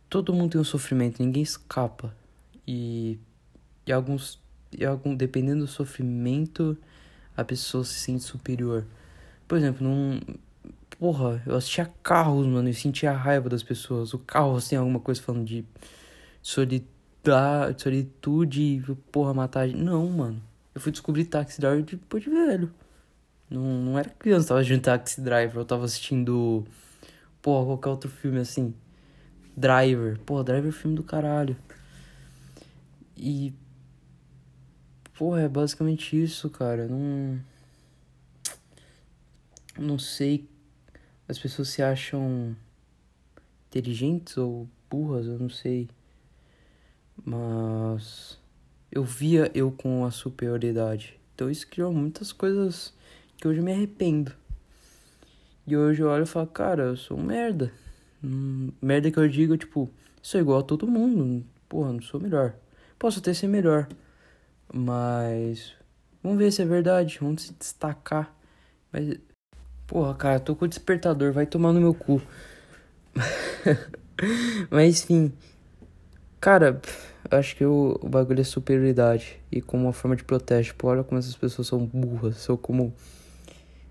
Todo 0.09 0.33
mundo 0.33 0.53
tem 0.53 0.61
um 0.61 0.65
sofrimento, 0.65 1.23
ninguém 1.23 1.43
escapa. 1.43 2.15
E, 2.67 3.19
e 3.87 3.93
alguns. 3.93 4.41
E 4.73 4.87
algum, 4.87 5.15
dependendo 5.15 5.67
do 5.67 5.71
sofrimento, 5.71 6.79
a 7.37 7.45
pessoa 7.45 7.85
se 7.85 7.95
sente 7.95 8.25
superior. 8.25 8.87
Por 9.47 9.59
exemplo, 9.59 9.87
num, 9.87 10.19
porra, 11.03 11.43
eu 11.45 11.57
assistia 11.57 11.93
carros, 12.01 12.47
mano, 12.47 12.69
e 12.69 12.73
sentia 12.73 13.11
a 13.11 13.17
raiva 13.17 13.49
das 13.49 13.65
pessoas. 13.65 14.15
O 14.15 14.21
carro 14.21 14.57
tem 14.63 14.79
alguma 14.79 15.01
coisa 15.01 15.21
falando 15.21 15.45
de 15.45 15.65
solidar, 16.41 17.77
solitude, 17.77 18.81
porra, 19.11 19.35
matar. 19.35 19.67
Não, 19.67 20.07
mano. 20.09 20.41
Eu 20.73 20.81
fui 20.81 20.93
descobrir 20.93 21.25
Taxi 21.25 21.61
Driver 21.61 21.85
depois 21.85 22.23
de 22.23 22.31
velho. 22.31 22.73
Não, 23.51 23.61
não 23.61 23.99
era 23.99 24.11
criança, 24.11 24.47
tava 24.47 24.61
assistindo 24.61 24.81
Taxi 24.81 25.21
Driver, 25.21 25.57
eu 25.57 25.65
tava 25.65 25.85
assistindo. 25.85 26.65
Porra, 27.43 27.67
qualquer 27.67 27.89
outro 27.89 28.09
filme 28.09 28.39
assim. 28.39 28.73
Driver. 29.57 30.21
Porra, 30.21 30.45
Driver 30.45 30.69
é 30.69 30.73
filme 30.73 30.95
do 30.95 31.03
caralho. 31.03 31.57
E. 33.17 33.53
Porra, 35.19 35.41
é 35.41 35.49
basicamente 35.49 36.23
isso, 36.23 36.49
cara. 36.49 36.87
Não. 36.87 37.41
Não 39.77 39.99
sei 39.99 40.52
as 41.29 41.39
pessoas 41.39 41.69
se 41.69 41.83
acham 41.83 42.57
inteligentes 43.69 44.37
ou 44.37 44.69
burras, 44.91 45.27
eu 45.27 45.39
não 45.39 45.49
sei. 45.49 45.89
Mas 47.25 48.39
eu 48.91 49.03
via 49.03 49.51
eu 49.55 49.71
com 49.73 50.05
a 50.05 50.11
superioridade. 50.11 51.19
Então 51.35 51.51
isso 51.51 51.67
criou 51.67 51.93
muitas 51.93 52.33
coisas 52.33 52.93
que 53.37 53.49
hoje 53.49 53.61
eu 53.61 53.65
me 53.65 53.73
arrependo. 53.73 54.33
E 55.67 55.77
hoje 55.77 56.03
eu 56.03 56.09
olho 56.09 56.25
e 56.25 56.27
falo, 56.27 56.47
cara, 56.49 56.85
eu 56.85 56.97
sou 56.97 57.19
um 57.19 57.23
merda. 57.23 57.73
Hum, 58.23 58.71
merda 58.81 59.11
que 59.11 59.19
eu 59.19 59.29
digo, 59.29 59.57
tipo, 59.57 59.91
sou 60.21 60.41
igual 60.41 60.61
a 60.61 60.63
todo 60.63 60.87
mundo. 60.87 61.45
Porra, 61.69 61.93
não 61.93 62.03
sou 62.03 62.21
melhor. 62.21 62.55
Posso 62.99 63.21
até 63.21 63.33
ser 63.33 63.47
melhor. 63.47 63.89
Mas 64.73 65.75
vamos 66.23 66.39
ver 66.39 66.53
se 66.53 66.63
é 66.63 66.65
verdade, 66.65 67.19
vamos 67.21 67.43
se 67.43 67.55
destacar. 67.55 68.35
Mas 68.93 69.19
Porra, 69.93 70.15
cara, 70.15 70.41
tô 70.41 70.57
com 70.57 70.65
o 70.65 70.69
despertador, 70.69 71.35
vai 71.35 71.45
tomar 71.45 71.71
no 71.71 71.79
meu 71.79 71.93
cu. 71.93 72.23
Mas 74.71 75.03
enfim. 75.03 75.31
Cara, 76.41 76.81
acho 77.31 77.55
que 77.55 77.63
o, 77.63 77.99
o 78.01 78.09
bagulho 78.09 78.41
é 78.41 78.45
superioridade. 78.45 79.39
E 79.51 79.61
como 79.61 79.83
uma 79.83 79.93
forma 79.93 80.17
de 80.17 80.25
protesto. 80.25 80.75
Pô, 80.77 80.89
olha 80.89 81.05
como 81.05 81.19
essas 81.19 81.37
pessoas 81.37 81.69
são 81.69 81.85
burras. 81.85 82.49
Ou 82.49 82.57
como 82.57 82.95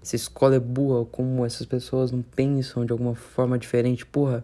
essa 0.01 0.15
escola 0.15 0.55
é 0.55 0.59
burra. 0.59 1.05
Como 1.05 1.45
essas 1.45 1.67
pessoas 1.67 2.11
não 2.11 2.23
pensam 2.23 2.83
de 2.83 2.91
alguma 2.91 3.13
forma 3.13 3.59
diferente. 3.59 4.03
Porra, 4.03 4.43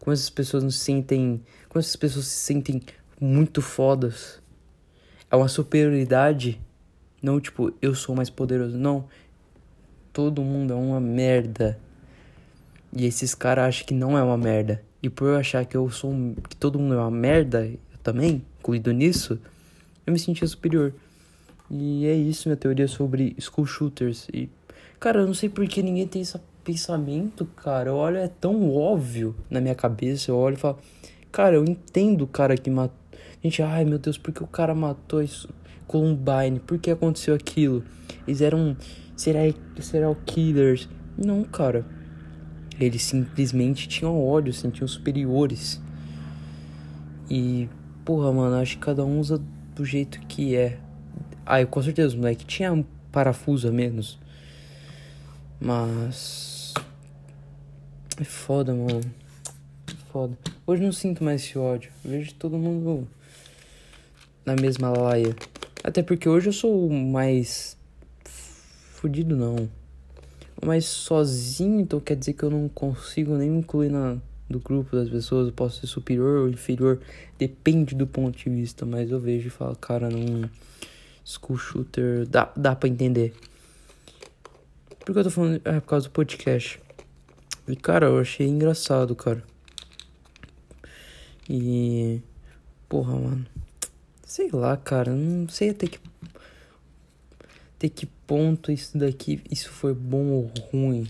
como 0.00 0.12
essas 0.12 0.28
pessoas 0.28 0.62
não 0.62 0.70
se 0.70 0.80
sentem. 0.80 1.42
Como 1.70 1.80
essas 1.80 1.96
pessoas 1.96 2.26
se 2.26 2.44
sentem 2.44 2.82
muito 3.18 3.62
fodas. 3.62 4.38
É 5.30 5.34
uma 5.34 5.48
superioridade. 5.48 6.60
Não 7.22 7.40
tipo, 7.40 7.72
eu 7.80 7.94
sou 7.94 8.14
mais 8.14 8.28
poderoso. 8.28 8.76
Não, 8.76 9.08
todo 10.12 10.42
mundo 10.42 10.72
é 10.72 10.76
uma 10.76 11.00
merda. 11.00 11.78
E 12.92 13.06
esses 13.06 13.34
caras 13.34 13.66
acham 13.66 13.86
que 13.86 13.94
não 13.94 14.18
é 14.18 14.22
uma 14.22 14.36
merda. 14.36 14.82
E 15.02 15.08
por 15.08 15.28
eu 15.28 15.36
achar 15.36 15.64
que 15.64 15.76
eu 15.76 15.88
sou 15.90 16.10
um, 16.10 16.34
que 16.48 16.56
todo 16.56 16.78
mundo 16.78 16.94
é 16.94 16.98
uma 16.98 17.10
merda, 17.10 17.66
eu 17.66 17.78
também, 18.02 18.42
incluído 18.58 18.92
nisso, 18.92 19.38
eu 20.06 20.12
me 20.12 20.18
sentia 20.18 20.46
superior. 20.46 20.92
E 21.70 22.06
é 22.06 22.14
isso 22.14 22.48
minha 22.48 22.56
teoria 22.56 22.88
sobre 22.88 23.36
school 23.40 23.64
shooters. 23.64 24.28
E, 24.32 24.48
cara, 24.98 25.20
eu 25.20 25.26
não 25.26 25.34
sei 25.34 25.48
por 25.48 25.66
que 25.66 25.82
ninguém 25.82 26.06
tem 26.06 26.20
esse 26.22 26.36
pensamento, 26.64 27.46
cara. 27.46 27.90
Eu 27.90 27.94
olho, 27.94 28.16
é 28.16 28.28
tão 28.28 28.74
óbvio 28.74 29.34
na 29.48 29.60
minha 29.60 29.74
cabeça. 29.74 30.30
Eu 30.30 30.36
olho 30.36 30.54
e 30.54 30.58
falo, 30.58 30.78
cara, 31.30 31.54
eu 31.56 31.64
entendo 31.64 32.22
o 32.22 32.26
cara 32.26 32.56
que 32.56 32.68
matou. 32.68 32.98
Gente, 33.42 33.62
ai 33.62 33.84
meu 33.84 33.98
Deus, 33.98 34.18
por 34.18 34.32
que 34.32 34.42
o 34.42 34.46
cara 34.46 34.74
matou 34.74 35.22
isso? 35.22 35.48
Columbine? 35.86 36.60
Por 36.60 36.78
que 36.78 36.90
aconteceu 36.90 37.34
aquilo? 37.34 37.82
Eles 38.26 38.42
eram 38.42 38.76
serial, 39.20 39.52
serial 39.80 40.16
killers. 40.24 40.88
Não, 41.16 41.44
cara. 41.44 41.84
Eles 42.78 43.02
simplesmente 43.02 43.86
tinham 43.86 44.18
ódio, 44.18 44.52
sentiam 44.54 44.88
superiores. 44.88 45.80
E, 47.28 47.68
porra, 48.04 48.32
mano, 48.32 48.56
acho 48.56 48.78
que 48.78 48.84
cada 48.84 49.04
um 49.04 49.20
usa 49.20 49.40
do 49.76 49.84
jeito 49.84 50.18
que 50.20 50.56
é. 50.56 50.78
Ah, 51.44 51.60
eu 51.60 51.66
com 51.66 51.82
certeza, 51.82 52.16
moleque, 52.16 52.46
tinha 52.46 52.72
um 52.72 52.82
parafuso 53.12 53.68
a 53.68 53.70
menos. 53.70 54.18
Mas. 55.60 56.72
É 58.18 58.24
foda, 58.24 58.74
mano. 58.74 59.02
Foda. 60.10 60.36
Hoje 60.66 60.82
não 60.82 60.92
sinto 60.92 61.22
mais 61.22 61.42
esse 61.42 61.58
ódio. 61.58 61.92
vejo 62.02 62.32
todo 62.34 62.56
mundo 62.56 63.06
na 64.46 64.56
mesma 64.56 64.88
laia. 64.90 65.36
Até 65.84 66.02
porque 66.02 66.28
hoje 66.28 66.48
eu 66.48 66.52
sou 66.52 66.88
mais 66.88 67.78
fudido 69.00 69.34
não. 69.34 69.68
Mas 70.62 70.84
sozinho, 70.84 71.80
então 71.80 71.98
quer 71.98 72.16
dizer 72.16 72.34
que 72.34 72.42
eu 72.42 72.50
não 72.50 72.68
consigo 72.68 73.34
nem 73.34 73.48
me 73.48 73.58
incluir 73.58 73.88
na, 73.88 74.18
do 74.48 74.60
grupo 74.60 74.94
das 74.94 75.08
pessoas. 75.08 75.46
Eu 75.46 75.54
posso 75.54 75.80
ser 75.80 75.86
superior 75.86 76.40
ou 76.40 76.48
inferior. 76.50 77.00
Depende 77.38 77.94
do 77.94 78.06
ponto 78.06 78.36
de 78.36 78.50
vista. 78.50 78.84
Mas 78.84 79.10
eu 79.10 79.18
vejo 79.18 79.46
e 79.46 79.50
falo, 79.50 79.74
cara, 79.76 80.10
num 80.10 80.48
school 81.24 81.56
shooter 81.56 82.26
dá, 82.26 82.52
dá 82.54 82.76
pra 82.76 82.90
entender. 82.90 83.32
Por 84.98 85.14
que 85.14 85.18
eu 85.18 85.24
tô 85.24 85.30
falando? 85.30 85.62
É 85.64 85.80
por 85.80 85.88
causa 85.88 86.06
do 86.08 86.12
podcast. 86.12 86.78
E 87.66 87.74
cara, 87.74 88.06
eu 88.06 88.18
achei 88.18 88.46
engraçado, 88.46 89.16
cara. 89.16 89.42
E. 91.48 92.20
Porra, 92.86 93.16
mano. 93.16 93.46
Sei 94.26 94.50
lá, 94.52 94.76
cara. 94.76 95.10
Não 95.10 95.48
sei 95.48 95.70
até 95.70 95.86
que 95.86 95.98
até 97.80 97.88
que 97.88 98.04
ponto 98.04 98.70
isso 98.70 98.98
daqui, 98.98 99.40
isso 99.50 99.70
foi 99.70 99.94
bom 99.94 100.26
ou 100.26 100.52
ruim. 100.70 101.08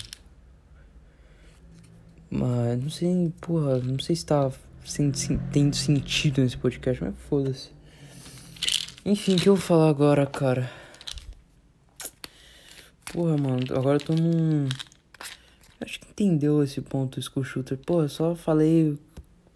Mas 2.31 2.81
não 2.81 2.89
sei, 2.89 3.33
porra, 3.41 3.79
não 3.79 3.99
sei 3.99 4.15
se 4.15 4.25
tá 4.25 4.53
tendo 5.53 5.75
sentido 5.75 6.41
nesse 6.41 6.57
podcast, 6.57 7.03
mas 7.03 7.17
foda-se. 7.29 7.71
Enfim, 9.05 9.35
o 9.35 9.37
que 9.37 9.49
eu 9.49 9.57
vou 9.57 9.65
falar 9.65 9.89
agora, 9.89 10.25
cara? 10.27 10.71
Porra, 13.13 13.37
mano, 13.37 13.65
agora 13.71 13.97
eu 13.97 14.05
tô 14.05 14.15
num. 14.15 14.69
Acho 15.81 15.99
que 15.99 16.07
entendeu 16.09 16.63
esse 16.63 16.81
ponto 16.81 17.19
do 17.19 17.23
school 17.25 17.43
shooter. 17.43 17.81
Eu 17.89 18.09
só 18.09 18.37
falei 18.37 18.97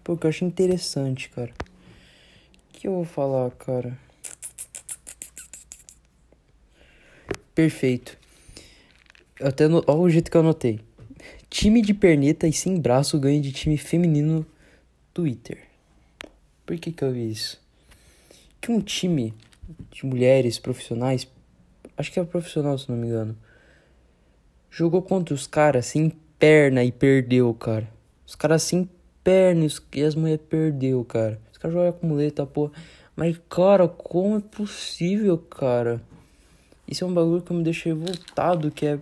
porque 0.03 0.27
eu 0.27 0.31
achei 0.31 0.49
interessante, 0.49 1.29
cara. 1.29 1.53
O 2.71 2.73
que 2.73 2.89
eu 2.89 2.93
vou 2.93 3.05
falar, 3.05 3.53
cara? 3.53 4.03
Perfeito. 7.55 8.19
Eu 9.39 9.49
até 9.49 9.69
no... 9.69 9.85
Olha 9.87 10.01
o 10.01 10.11
jeito 10.11 10.31
que 10.31 10.37
eu 10.37 10.41
anotei. 10.41 10.81
Time 11.49 11.81
de 11.81 11.95
perneta 11.95 12.49
e 12.49 12.53
sem 12.53 12.81
braço 12.81 13.19
ganha 13.19 13.41
de 13.41 13.53
time 13.53 13.79
feminino 13.79 14.41
no 14.41 14.47
Twitter. 15.13 15.63
Por 16.67 16.77
que 16.79 16.91
que 16.91 17.05
eu 17.05 17.13
vi 17.13 17.31
isso? 17.31 17.63
Que 18.61 18.73
um 18.73 18.81
time 18.81 19.33
de 19.93 20.05
mulheres 20.05 20.59
profissionais, 20.59 21.29
acho 21.97 22.11
que 22.11 22.19
é 22.19 22.25
profissional 22.25 22.77
se 22.77 22.91
não 22.91 22.97
me 22.97 23.07
engano, 23.07 23.37
jogou 24.69 25.03
contra 25.03 25.35
os 25.35 25.47
caras 25.47 25.87
sem 25.87 26.13
perna 26.39 26.83
e 26.83 26.91
perdeu, 26.91 27.55
cara. 27.55 27.89
Os 28.27 28.35
caras 28.35 28.63
sem 28.65 28.89
perna 29.23 29.67
e 29.93 30.03
as 30.03 30.15
mulheres 30.17 30.45
perdeu, 30.49 31.05
cara. 31.05 31.41
Os 31.53 31.59
caras 31.59 31.75
jogam 31.75 31.93
com 31.93 32.07
muleta, 32.09 32.45
porra. 32.45 32.73
Mas, 33.15 33.39
cara, 33.49 33.87
como 33.87 34.39
é 34.39 34.41
possível, 34.41 35.39
cara? 35.39 36.03
Isso 36.87 37.05
é 37.05 37.07
um 37.07 37.15
bagulho 37.15 37.43
que 37.43 37.53
me 37.53 37.63
deixa 37.63 37.89
revoltado, 37.89 38.71
que 38.71 38.87
é. 38.87 38.99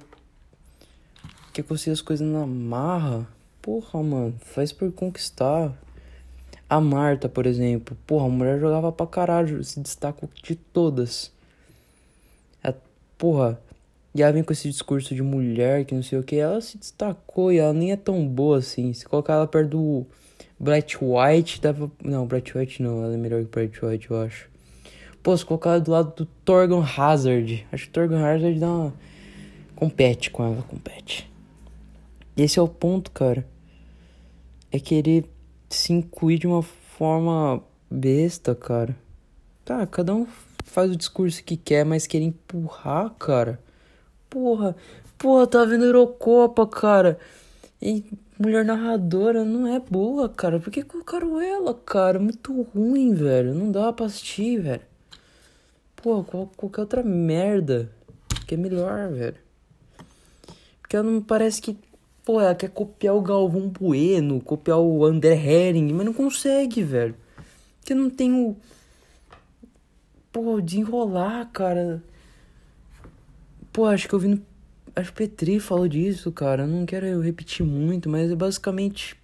Que 1.52 1.60
é 1.60 1.64
conseguir 1.64 1.92
as 1.92 2.00
coisas 2.00 2.26
na 2.26 2.46
marra. 2.46 3.26
Porra, 3.60 4.02
mano, 4.02 4.34
faz 4.40 4.72
por 4.72 4.90
conquistar. 4.92 5.72
A 6.68 6.80
Marta, 6.80 7.28
por 7.28 7.46
exemplo. 7.46 7.96
Porra, 8.06 8.26
a 8.26 8.30
mulher 8.30 8.58
jogava 8.58 8.90
pra 8.90 9.06
caralho, 9.06 9.62
se 9.62 9.78
destacou 9.80 10.28
de 10.42 10.54
todas. 10.56 11.30
A, 12.64 12.72
porra, 13.18 13.60
e 14.14 14.22
ela 14.22 14.32
vem 14.32 14.42
com 14.42 14.52
esse 14.52 14.68
discurso 14.70 15.14
de 15.14 15.22
mulher 15.22 15.84
que 15.84 15.94
não 15.94 16.02
sei 16.02 16.18
o 16.18 16.22
que. 16.22 16.36
Ela 16.36 16.60
se 16.60 16.78
destacou 16.78 17.52
e 17.52 17.58
ela 17.58 17.72
nem 17.72 17.92
é 17.92 17.96
tão 17.96 18.26
boa 18.26 18.58
assim. 18.58 18.92
Se 18.92 19.06
colocar 19.06 19.34
ela 19.34 19.46
perto 19.46 19.70
do 19.70 20.06
Bright 20.58 20.98
White, 21.00 21.60
dava. 21.60 21.90
Não, 22.04 22.26
Bright 22.26 22.56
White 22.56 22.82
não, 22.82 23.04
ela 23.04 23.14
é 23.14 23.16
melhor 23.16 23.42
que 23.42 23.48
Bright 23.48 23.84
White, 23.84 24.10
eu 24.10 24.20
acho. 24.20 24.51
Pô, 25.22 25.36
se 25.36 25.44
colocar 25.44 25.78
do 25.78 25.92
lado 25.92 26.12
do 26.16 26.26
Torgon 26.44 26.82
Hazard. 26.82 27.64
Acho 27.70 27.84
que 27.84 27.90
o 27.90 27.92
Torgon 27.92 28.16
Hazard 28.16 28.58
dá 28.58 28.68
uma. 28.68 28.94
Compete 29.76 30.30
com 30.30 30.44
ela, 30.44 30.62
compete. 30.62 31.30
Esse 32.36 32.58
é 32.58 32.62
o 32.62 32.66
ponto, 32.66 33.10
cara. 33.12 33.46
É 34.70 34.80
querer 34.80 35.24
se 35.70 35.92
incluir 35.92 36.38
de 36.38 36.46
uma 36.46 36.62
forma 36.62 37.62
besta, 37.90 38.54
cara. 38.54 38.96
Tá, 39.64 39.86
cada 39.86 40.14
um 40.14 40.26
faz 40.64 40.90
o 40.90 40.96
discurso 40.96 41.44
que 41.44 41.56
quer, 41.56 41.84
mas 41.84 42.06
querer 42.06 42.24
empurrar, 42.24 43.10
cara. 43.10 43.60
Porra, 44.28 44.74
porra, 45.18 45.46
tá 45.46 45.64
vendo 45.64 45.84
Eurocopa, 45.84 46.66
cara. 46.66 47.18
E 47.80 48.04
mulher 48.38 48.64
narradora 48.64 49.44
não 49.44 49.66
é 49.66 49.78
boa, 49.78 50.28
cara. 50.28 50.58
Por 50.58 50.72
que 50.72 50.82
colocaram 50.82 51.40
ela, 51.40 51.74
cara? 51.74 52.18
Muito 52.18 52.62
ruim, 52.74 53.14
velho. 53.14 53.54
Não 53.54 53.70
dá 53.70 53.92
pra 53.92 54.06
assistir, 54.06 54.58
velho. 54.58 54.91
Pô, 56.02 56.24
qualquer 56.24 56.80
outra 56.80 57.02
merda 57.04 57.88
que 58.44 58.54
é 58.54 58.58
melhor, 58.58 59.08
velho. 59.12 59.36
Porque 60.80 60.96
ela 60.96 61.08
não 61.08 61.22
parece 61.22 61.62
que. 61.62 61.78
Pô, 62.24 62.40
ela 62.40 62.56
quer 62.56 62.70
copiar 62.70 63.14
o 63.14 63.22
Galvão 63.22 63.68
Bueno, 63.68 64.40
copiar 64.40 64.78
o 64.78 65.04
André 65.04 65.34
Hering, 65.34 65.92
mas 65.92 66.04
não 66.04 66.12
consegue, 66.12 66.82
velho. 66.82 67.14
Porque 67.78 67.94
não 67.94 68.10
tem 68.10 68.32
o. 68.32 68.56
Pô, 70.32 70.60
desenrolar, 70.60 71.48
cara. 71.52 72.02
Pô, 73.72 73.86
acho 73.86 74.08
que 74.08 74.14
eu 74.14 74.18
vi 74.18 74.28
no. 74.28 74.42
Acho 74.96 75.12
que 75.12 75.18
Petri 75.18 75.60
falou 75.60 75.86
disso, 75.86 76.32
cara. 76.32 76.64
Eu 76.64 76.68
não 76.68 76.84
quero 76.84 77.20
repetir 77.20 77.64
muito, 77.64 78.10
mas 78.10 78.28
é 78.28 78.34
basicamente. 78.34 79.16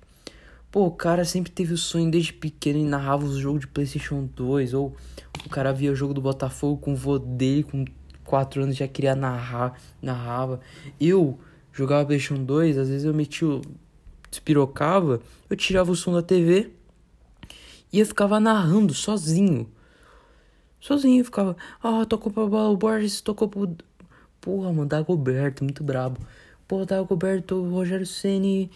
Pô, 0.70 0.86
o 0.86 0.90
cara 0.92 1.24
sempre 1.24 1.50
teve 1.50 1.74
o 1.74 1.78
sonho 1.78 2.10
desde 2.10 2.32
pequeno 2.32 2.78
e 2.78 2.84
narrava 2.84 3.24
os 3.24 3.36
jogos 3.36 3.62
de 3.62 3.66
PlayStation 3.66 4.28
2. 4.34 4.74
Ou 4.74 4.96
o 5.44 5.48
cara 5.48 5.72
via 5.72 5.92
o 5.92 5.94
jogo 5.94 6.14
do 6.14 6.20
Botafogo 6.20 6.80
com 6.80 6.92
o 6.92 6.96
vô 6.96 7.18
dele, 7.18 7.62
com 7.62 7.84
4 8.24 8.62
anos 8.62 8.76
já 8.76 8.86
queria 8.86 9.14
narrar, 9.14 9.78
narrava. 10.02 10.60
Eu 11.00 11.38
jogava 11.72 12.06
PlayStation 12.06 12.42
2, 12.42 12.78
às 12.78 12.88
vezes 12.88 13.04
eu 13.04 13.14
metia 13.14 13.48
o. 13.48 13.62
despirocava, 14.30 15.20
eu 15.48 15.56
tirava 15.56 15.90
o 15.90 15.96
som 15.96 16.12
da 16.12 16.22
TV 16.22 16.70
e 17.92 18.00
eu 18.00 18.06
ficava 18.06 18.38
narrando 18.38 18.92
sozinho. 18.92 19.68
Sozinho, 20.80 21.20
eu 21.20 21.24
ficava. 21.24 21.56
Ah, 21.82 22.04
tocou 22.04 22.32
pra 22.32 22.46
bola, 22.46 22.70
o 22.70 22.76
Borges 22.76 23.20
tocou 23.20 23.48
pro. 23.48 23.76
Porra, 24.40 24.72
mano, 24.72 24.86
Dagoberto, 24.86 25.64
muito 25.64 25.82
brabo. 25.82 26.20
Porra, 26.66 26.86
Dagoberto, 26.86 27.68
Rogério 27.68 28.06
Ceni 28.06 28.70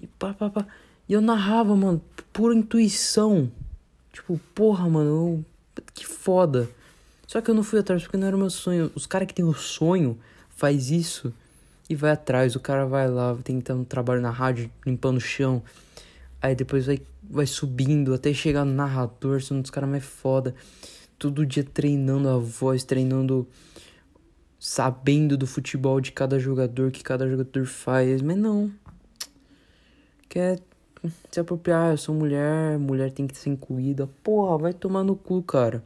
e 0.00 0.06
pá, 0.06 0.34
pá, 0.34 0.50
pá. 0.50 0.66
E 1.08 1.12
eu 1.12 1.20
narrava, 1.20 1.76
mano, 1.76 2.02
pura 2.32 2.54
intuição. 2.54 3.50
Tipo, 4.12 4.40
porra, 4.54 4.88
mano, 4.88 5.10
eu... 5.10 5.44
que 5.94 6.06
foda. 6.06 6.68
Só 7.26 7.40
que 7.40 7.50
eu 7.50 7.54
não 7.54 7.62
fui 7.62 7.78
atrás 7.78 8.02
porque 8.02 8.16
não 8.16 8.26
era 8.26 8.36
meu 8.36 8.50
sonho. 8.50 8.90
Os 8.94 9.06
caras 9.06 9.26
que 9.26 9.34
tem 9.34 9.44
o 9.44 9.54
sonho 9.54 10.18
faz 10.50 10.90
isso 10.90 11.32
e 11.88 11.94
vai 11.94 12.10
atrás. 12.10 12.54
O 12.54 12.60
cara 12.60 12.86
vai 12.86 13.08
lá, 13.08 13.36
tentando 13.42 13.80
um 13.80 13.84
trabalho 13.84 14.20
na 14.20 14.30
rádio, 14.30 14.70
limpando 14.86 15.18
o 15.18 15.20
chão. 15.20 15.62
Aí 16.40 16.54
depois 16.54 16.86
vai, 16.86 17.00
vai 17.22 17.46
subindo 17.46 18.12
até 18.12 18.32
chegar 18.32 18.64
no 18.64 18.72
narrador, 18.72 19.42
sendo 19.42 19.58
um 19.58 19.62
dos 19.62 19.70
caras 19.70 19.88
mais 19.88 20.04
foda. 20.04 20.54
Todo 21.18 21.46
dia 21.46 21.64
treinando 21.64 22.28
a 22.28 22.36
voz, 22.36 22.84
treinando, 22.84 23.48
sabendo 24.58 25.36
do 25.36 25.46
futebol 25.46 26.00
de 26.00 26.12
cada 26.12 26.38
jogador, 26.38 26.90
que 26.90 27.02
cada 27.02 27.28
jogador 27.28 27.64
faz. 27.66 28.20
Mas 28.20 28.36
não. 28.36 28.70
Quer 30.28 30.60
se 31.30 31.40
apropriar, 31.40 31.92
eu 31.92 31.96
sou 31.96 32.14
mulher, 32.14 32.78
mulher 32.78 33.10
tem 33.10 33.26
que 33.26 33.36
ser 33.36 33.50
incluída. 33.50 34.08
Porra, 34.22 34.58
vai 34.58 34.72
tomar 34.72 35.02
no 35.04 35.16
cu, 35.16 35.42
cara. 35.42 35.82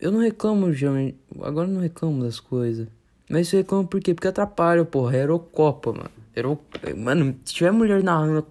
Eu 0.00 0.12
não 0.12 0.20
reclamo, 0.20 0.72
geralmente. 0.72 1.16
Agora 1.40 1.66
eu 1.66 1.72
não 1.72 1.80
reclamo 1.80 2.22
das 2.22 2.38
coisas. 2.38 2.86
Mas 3.30 3.50
eu 3.52 3.60
reclamo 3.60 3.88
por 3.88 4.00
quê? 4.00 4.14
Porque 4.14 4.28
atrapalha, 4.28 4.84
porra. 4.84 5.16
É 5.16 5.22
Eurocopa, 5.22 5.92
mano. 5.92 6.10
Euro... 6.34 6.58
Mano, 6.96 7.34
se 7.44 7.54
tiver 7.54 7.70
mulher 7.70 8.02
narrando. 8.02 8.46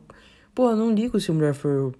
Porra, 0.55 0.75
não 0.75 0.91
ligo 0.91 1.19
se 1.19 1.29
a 1.29 1.33
mulher 1.33 1.53
for. 1.53 1.93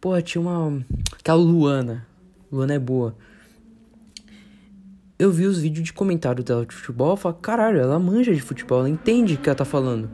Porra, 0.00 0.22
tinha 0.22 0.40
uma. 0.40 0.84
Aquela 1.18 1.38
Luana. 1.38 2.06
Luana 2.50 2.74
é 2.74 2.78
boa. 2.78 3.16
Eu 5.18 5.32
vi 5.32 5.46
os 5.46 5.58
vídeos 5.58 5.86
de 5.86 5.92
comentário 5.92 6.44
dela 6.44 6.64
de 6.64 6.74
futebol. 6.74 7.10
Eu 7.10 7.16
falo, 7.16 7.34
caralho, 7.34 7.80
ela 7.80 7.98
manja 7.98 8.32
de 8.32 8.40
futebol. 8.40 8.80
Ela 8.80 8.90
entende 8.90 9.34
o 9.34 9.38
que 9.38 9.48
ela 9.48 9.56
tá 9.56 9.64
falando. 9.64 10.08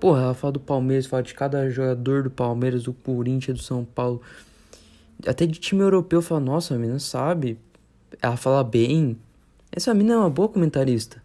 Porra, 0.00 0.22
ela 0.22 0.34
fala 0.34 0.52
do 0.52 0.60
Palmeiras, 0.60 1.06
fala 1.06 1.22
de 1.22 1.34
cada 1.34 1.68
jogador 1.70 2.22
do 2.22 2.30
Palmeiras, 2.30 2.84
do 2.84 2.92
Corinthians, 2.92 3.58
do 3.58 3.64
São 3.64 3.84
Paulo. 3.84 4.22
Até 5.26 5.44
de 5.46 5.58
time 5.58 5.82
europeu, 5.82 6.22
fala, 6.22 6.40
nossa, 6.40 6.74
a 6.74 6.78
menina 6.78 6.98
sabe. 6.98 7.58
Ela 8.22 8.36
fala 8.36 8.62
bem. 8.62 9.18
Essa 9.72 9.92
menina 9.92 10.14
é 10.14 10.18
uma 10.18 10.30
boa 10.30 10.48
comentarista. 10.48 11.22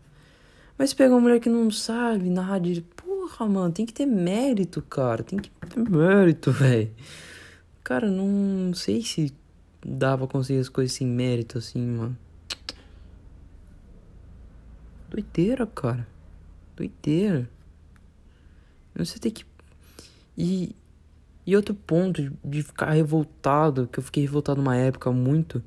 Mas 0.78 0.90
se 0.90 0.96
pegar 0.96 1.14
uma 1.14 1.22
mulher 1.22 1.40
que 1.40 1.50
não 1.50 1.70
sabe 1.70 2.30
narrar 2.30 2.60
de. 2.60 2.82
Porra, 2.82 3.48
mano, 3.48 3.72
tem 3.72 3.86
que 3.86 3.94
ter 3.94 4.06
mérito, 4.06 4.82
cara. 4.82 5.24
Tem 5.24 5.38
que 5.38 5.50
ter 5.50 5.80
mérito, 5.90 6.52
velho. 6.52 6.92
Cara, 7.84 8.10
não 8.10 8.74
sei 8.74 9.02
se 9.02 9.32
dá 9.86 10.18
pra 10.18 10.26
conseguir 10.26 10.60
as 10.60 10.70
coisas 10.70 10.96
sem 10.96 11.06
mérito, 11.06 11.58
assim, 11.60 11.80
mano. 11.80 12.18
Doideira, 15.10 15.68
cara. 15.68 16.08
Doideira. 16.76 17.48
Você 18.96 19.18
tem 19.20 19.32
que. 19.32 19.46
E, 20.38 20.76
e 21.46 21.56
outro 21.56 21.74
ponto 21.74 22.32
de 22.44 22.64
ficar 22.64 22.92
revoltado, 22.92 23.88
que 23.92 24.00
eu 24.00 24.04
fiquei 24.04 24.24
revoltado 24.24 24.62
numa 24.62 24.76
época 24.76 25.12
muito. 25.12 25.64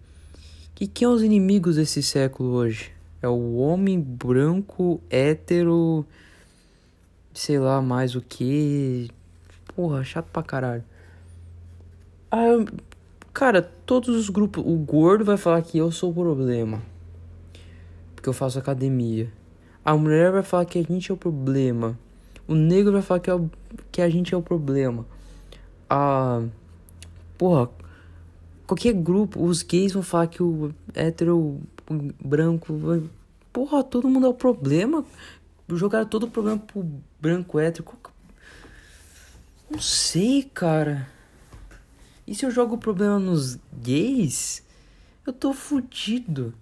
Que 0.74 0.86
quem 0.86 1.06
é 1.06 1.08
os 1.08 1.22
inimigos 1.22 1.76
desse 1.76 2.02
século 2.02 2.50
hoje? 2.50 2.92
É 3.22 3.28
o 3.28 3.56
homem 3.56 4.00
branco, 4.00 5.00
hétero. 5.10 6.04
Sei 7.32 7.58
lá 7.58 7.80
mais 7.80 8.14
o 8.14 8.20
que. 8.20 9.10
Porra, 9.74 10.04
chato 10.04 10.26
pra 10.30 10.42
caralho. 10.42 10.84
Ah, 12.30 12.64
cara, 13.32 13.62
todos 13.62 14.14
os 14.14 14.28
grupos. 14.28 14.62
O 14.66 14.76
gordo 14.76 15.24
vai 15.24 15.36
falar 15.36 15.62
que 15.62 15.78
eu 15.78 15.90
sou 15.90 16.10
o 16.10 16.14
problema. 16.14 16.82
Porque 18.14 18.28
eu 18.28 18.32
faço 18.32 18.58
academia. 18.58 19.32
A 19.84 19.96
mulher 19.96 20.32
vai 20.32 20.42
falar 20.42 20.64
que 20.64 20.78
a 20.78 20.82
gente 20.82 21.10
é 21.10 21.14
o 21.14 21.16
problema. 21.16 21.98
O 22.48 22.54
negro 22.54 22.92
vai 22.92 23.02
falar 23.02 23.20
que, 23.20 23.30
é 23.30 23.34
o, 23.34 23.50
que 23.90 24.00
a 24.00 24.08
gente 24.08 24.34
é 24.34 24.36
o 24.36 24.42
problema. 24.42 25.06
A. 25.88 26.42
Porra. 27.36 27.70
Qualquer 28.66 28.94
grupo, 28.94 29.44
os 29.44 29.62
gays 29.62 29.92
vão 29.92 30.02
falar 30.02 30.26
que 30.26 30.42
o 30.42 30.74
hétero 30.92 31.60
o 31.88 32.12
branco. 32.24 32.74
Porra, 33.52 33.82
todo 33.84 34.08
mundo 34.08 34.26
é 34.26 34.30
o 34.30 34.34
problema. 34.34 35.04
Jogaram 35.68 36.06
todo 36.06 36.24
o 36.24 36.30
problema 36.30 36.58
pro 36.58 36.84
branco 37.20 37.58
hétero. 37.58 37.86
Não 39.70 39.80
sei, 39.80 40.42
cara. 40.42 41.08
E 42.26 42.34
se 42.34 42.44
eu 42.44 42.50
jogo 42.50 42.74
o 42.74 42.78
problema 42.78 43.18
nos 43.18 43.58
gays? 43.72 44.62
Eu 45.26 45.32
tô 45.32 45.52
fudido. 45.52 46.54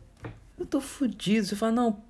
Eu 0.59 0.67
tô 0.67 0.81
fudido. 0.81 1.47
Você 1.47 1.57
fala, 1.57 1.73
não, 1.73 2.03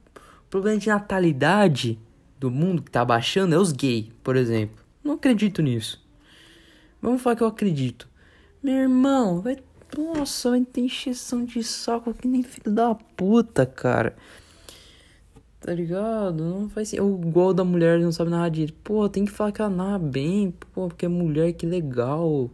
problema 0.51 0.79
de 0.79 0.89
natalidade 0.89 1.99
do 2.45 2.51
mundo 2.51 2.83
que 2.83 2.91
tá 2.91 3.03
baixando 3.03 3.55
é 3.55 3.59
os 3.59 3.73
gays, 3.73 4.09
por 4.23 4.37
exemplo. 4.37 4.77
Não 5.03 5.15
acredito 5.15 5.63
nisso. 5.63 5.99
Vamos 7.01 7.23
falar 7.23 7.37
que 7.37 7.43
eu 7.43 7.47
acredito. 7.47 8.07
Meu 8.63 8.75
irmão, 8.75 9.41
vai. 9.41 9.57
Nossa, 9.97 10.51
vai 10.51 10.61
ter 10.61 10.83
encheção 10.83 11.45
de 11.45 11.63
saco 11.65 12.13
que 12.13 12.29
nem 12.29 12.43
filho 12.43 12.71
da 12.71 12.95
puta, 12.95 13.65
cara. 13.65 14.15
Tá 15.59 15.73
ligado? 15.73 16.45
Não 16.45 16.69
faz 16.69 16.89
assim. 16.89 17.01
O 17.01 17.19
igual 17.27 17.55
da 17.55 17.65
mulher 17.65 17.99
não 17.99 18.13
sabe 18.13 18.31
narrar 18.31 18.51
direito. 18.51 18.75
Pô, 18.85 19.09
tem 19.09 19.25
que 19.25 19.31
falar 19.31 19.51
que 19.51 19.63
ela 19.63 19.71
narra 19.71 19.99
bem. 19.99 20.51
Pô, 20.75 20.89
porque 20.89 21.07
é 21.07 21.09
mulher, 21.09 21.55
que 21.55 21.65
legal. 21.65 22.51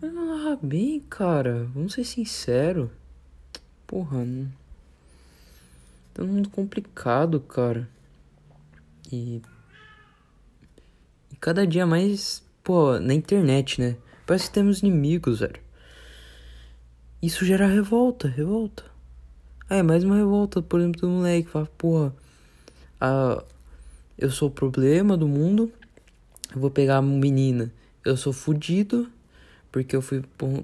Mas 0.00 0.12
não 0.12 0.26
narra 0.26 0.58
bem, 0.62 1.00
cara. 1.10 1.68
Vamos 1.74 1.94
ser 1.94 2.04
sinceros. 2.04 2.88
Porra, 3.84 4.24
não. 4.24 4.46
Tá 6.14 6.22
muito 6.22 6.50
complicado, 6.50 7.40
cara. 7.40 7.88
E. 9.10 9.42
E 11.32 11.36
cada 11.36 11.66
dia 11.66 11.86
mais 11.86 12.42
pô, 12.62 12.98
na 12.98 13.14
internet, 13.14 13.80
né? 13.80 13.96
Parece 14.26 14.48
que 14.48 14.54
temos 14.54 14.80
inimigos, 14.80 15.40
velho. 15.40 15.60
Isso 17.22 17.44
gera 17.44 17.66
revolta, 17.66 18.26
revolta. 18.28 18.84
Ah, 19.70 19.76
é 19.76 19.82
mais 19.82 20.04
uma 20.04 20.16
revolta, 20.16 20.60
por 20.60 20.80
exemplo, 20.80 21.00
do 21.02 21.08
moleque. 21.08 21.48
Fala, 21.48 21.66
porra, 21.78 22.14
ah, 23.00 23.42
eu 24.18 24.30
sou 24.30 24.48
o 24.48 24.50
problema 24.50 25.16
do 25.16 25.28
mundo. 25.28 25.72
Eu 26.54 26.60
vou 26.60 26.70
pegar 26.70 26.96
a 26.96 27.02
menina. 27.02 27.72
Eu 28.04 28.16
sou 28.16 28.32
fudido. 28.32 29.08
Porque 29.70 29.94
eu 29.94 30.02
fui. 30.02 30.22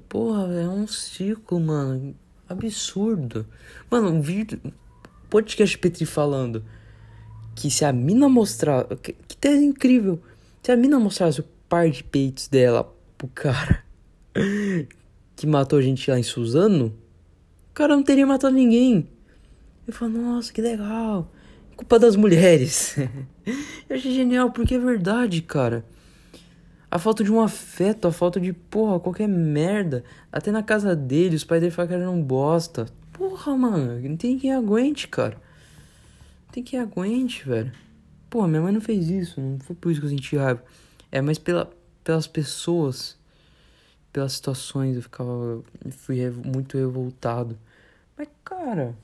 Porra, 0.08 0.52
é 0.54 0.68
um 0.68 0.86
ciclo, 0.86 1.60
mano. 1.60 2.16
Absurdo. 2.48 3.46
Mano, 3.90 4.08
um 4.08 4.20
vídeo. 4.20 4.60
Podcast 5.30 5.76
Petri 5.78 6.06
falando. 6.06 6.64
Que 7.54 7.70
se 7.70 7.84
a 7.84 7.92
mina 7.92 8.28
mostrar. 8.28 8.84
Que, 8.96 9.12
que 9.12 9.48
é 9.48 9.56
incrível. 9.56 10.20
Se 10.62 10.72
a 10.72 10.76
mina 10.76 10.98
mostrasse 10.98 11.40
o 11.40 11.44
par 11.68 11.90
de 11.90 12.04
peitos 12.04 12.48
dela 12.48 12.94
pro 13.16 13.28
cara 13.28 13.82
que 15.36 15.46
matou 15.46 15.78
a 15.78 15.82
gente 15.82 16.10
lá 16.10 16.18
em 16.18 16.22
Suzano, 16.22 16.94
o 17.70 17.74
cara 17.74 17.96
não 17.96 18.02
teria 18.02 18.26
matado 18.26 18.54
ninguém. 18.54 19.08
Eu 19.86 19.92
falo, 19.92 20.12
nossa, 20.12 20.52
que 20.52 20.60
legal. 20.62 21.30
Culpa 21.76 21.98
das 21.98 22.14
mulheres. 22.14 22.96
eu 23.88 23.96
achei 23.96 24.12
genial, 24.12 24.50
porque 24.50 24.74
é 24.74 24.78
verdade, 24.78 25.42
cara. 25.42 25.84
A 26.90 26.98
falta 26.98 27.24
de 27.24 27.32
um 27.32 27.40
afeto, 27.40 28.06
a 28.06 28.12
falta 28.12 28.38
de, 28.38 28.52
porra, 28.52 29.00
qualquer 29.00 29.26
merda. 29.26 30.04
Até 30.30 30.52
na 30.52 30.62
casa 30.62 30.94
dele, 30.94 31.36
os 31.36 31.44
pais 31.44 31.60
dele 31.60 31.72
falam 31.72 31.88
que 31.88 31.94
ele 31.94 32.04
não 32.04 32.22
bosta. 32.22 32.86
Porra, 33.12 33.56
mano, 33.56 34.00
não 34.00 34.16
tem 34.16 34.38
quem 34.38 34.52
aguente, 34.52 35.08
cara. 35.08 35.40
Tem 36.52 36.62
quem 36.62 36.78
aguente, 36.78 37.48
velho. 37.48 37.72
Porra, 38.28 38.46
minha 38.46 38.60
mãe 38.60 38.72
não 38.72 38.80
fez 38.80 39.08
isso, 39.08 39.40
não 39.40 39.58
foi 39.58 39.74
por 39.74 39.90
isso 39.90 40.00
que 40.00 40.06
eu 40.06 40.10
senti 40.10 40.36
raiva. 40.36 40.62
É, 41.10 41.22
mas 41.22 41.38
pela, 41.38 41.70
pelas 42.04 42.26
pessoas, 42.26 43.16
pelas 44.12 44.34
situações, 44.34 44.96
eu 44.96 45.02
ficava. 45.02 45.64
Fui 45.90 46.18
muito 46.30 46.76
revoltado. 46.76 47.58
Mas, 48.16 48.28
cara, 48.44 48.94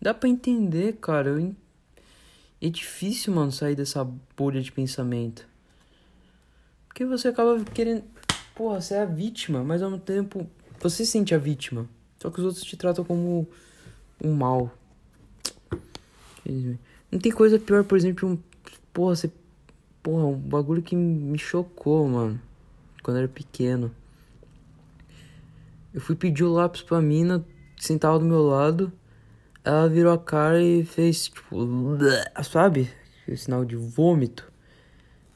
dá 0.00 0.14
pra 0.14 0.28
entender, 0.28 0.94
cara. 0.94 1.30
Eu, 1.30 1.54
é 2.62 2.68
difícil, 2.70 3.34
mano, 3.34 3.52
sair 3.52 3.76
dessa 3.76 4.02
bolha 4.34 4.62
de 4.62 4.72
pensamento. 4.72 5.46
Porque 6.88 7.04
você 7.04 7.28
acaba 7.28 7.62
querendo. 7.62 8.04
Porra, 8.54 8.80
você 8.80 8.94
é 8.94 9.02
a 9.02 9.04
vítima, 9.04 9.62
mas 9.62 9.82
ao 9.82 9.90
mesmo 9.90 10.02
tempo 10.02 10.48
você 10.80 11.04
sente 11.04 11.34
a 11.34 11.38
vítima. 11.38 11.86
Só 12.18 12.30
que 12.30 12.40
os 12.40 12.46
outros 12.46 12.64
te 12.64 12.74
tratam 12.74 13.04
como 13.04 13.46
um 14.22 14.34
mal. 14.34 14.72
Não 17.10 17.18
tem 17.18 17.32
coisa 17.32 17.58
pior, 17.58 17.84
por 17.84 17.96
exemplo, 17.96 18.28
um. 18.28 18.38
Porra, 18.92 19.16
você 19.16 19.30
Porra, 20.04 20.26
um 20.26 20.36
bagulho 20.36 20.82
que 20.82 20.94
me 20.94 21.38
chocou, 21.38 22.06
mano. 22.06 22.38
Quando 23.02 23.16
eu 23.16 23.22
era 23.22 23.28
pequeno. 23.28 23.90
Eu 25.94 26.00
fui 26.02 26.14
pedir 26.14 26.44
o 26.44 26.52
lápis 26.52 26.82
pra 26.82 27.00
mina, 27.00 27.42
sentava 27.78 28.18
do 28.18 28.26
meu 28.26 28.42
lado. 28.42 28.92
Ela 29.64 29.88
virou 29.88 30.12
a 30.12 30.18
cara 30.18 30.62
e 30.62 30.84
fez, 30.84 31.28
tipo, 31.28 31.56
sabe? 32.42 32.90
Sinal 33.34 33.64
de 33.64 33.76
vômito. 33.76 34.52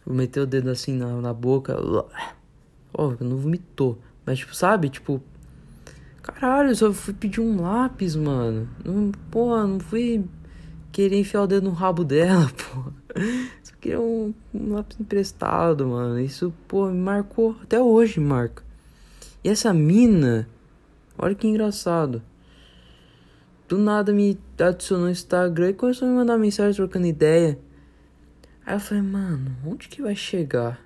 Meteu 0.07 0.43
o 0.43 0.47
dedo 0.47 0.69
assim 0.69 0.93
na, 0.95 1.19
na 1.19 1.33
boca. 1.33 1.75
Ó, 1.81 2.07
oh, 2.93 3.25
não 3.25 3.39
vomitou. 3.39 3.99
Mas, 4.27 4.41
tipo, 4.41 4.55
sabe? 4.55 4.91
Tipo, 4.91 5.23
caralho, 6.23 6.73
eu 6.73 6.77
só 6.77 6.93
fui 6.93 7.15
pedir 7.15 7.41
um 7.41 7.63
lápis, 7.63 8.15
mano. 8.15 8.69
Não, 8.85 9.13
porra, 9.31 9.67
não 9.67 9.81
fui 9.81 10.27
querer 10.93 11.19
enfiar 11.19 11.43
o 11.43 11.47
dedo 11.47 11.65
no 11.65 11.73
rabo 11.73 12.05
dela, 12.05 12.51
porra 12.57 12.93
queria 13.81 14.01
um, 14.01 14.35
um 14.53 14.75
lápis 14.75 14.99
emprestado, 15.01 15.87
mano. 15.87 16.21
Isso, 16.21 16.53
pô, 16.67 16.87
me 16.87 16.99
marcou. 16.99 17.57
Até 17.63 17.81
hoje 17.81 18.21
marca. 18.21 18.63
E 19.43 19.49
essa 19.49 19.73
mina, 19.73 20.49
olha 21.17 21.35
que 21.35 21.47
engraçado. 21.47 22.23
Do 23.69 23.79
nada 23.79 24.13
me 24.13 24.39
adicionou 24.59 25.07
no 25.07 25.13
Instagram 25.13 25.71
e 25.71 25.75
começou 25.75 26.09
a 26.09 26.11
me 26.11 26.17
mandar 26.17 26.39
mensagem 26.39 26.75
trocando 26.75 27.07
ideia. 27.07 27.59
Aí 28.65 28.75
eu 28.75 28.81
falei, 28.81 29.03
mano, 29.03 29.57
onde 29.65 29.89
que 29.89 30.03
vai 30.03 30.17
chegar? 30.17 30.81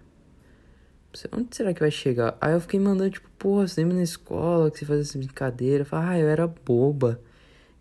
Onde 1.33 1.55
será 1.55 1.75
que 1.75 1.81
vai 1.81 1.91
chegar? 1.91 2.37
Aí 2.41 2.53
eu 2.55 2.61
fiquei 2.61 2.81
mandando, 2.81 3.11
tipo, 3.11 3.29
porra, 3.39 3.69
você 3.69 3.81
lembra 3.81 3.97
na 3.97 4.03
escola 4.03 4.71
que 4.71 4.79
você 4.79 4.85
fazia 4.85 5.03
essa 5.03 5.19
brincadeira? 5.19 5.83
Eu 5.83 5.87
falei, 5.87 6.09
ah, 6.09 6.19
eu 6.21 6.29
era 6.29 6.47
boba. 6.47 7.21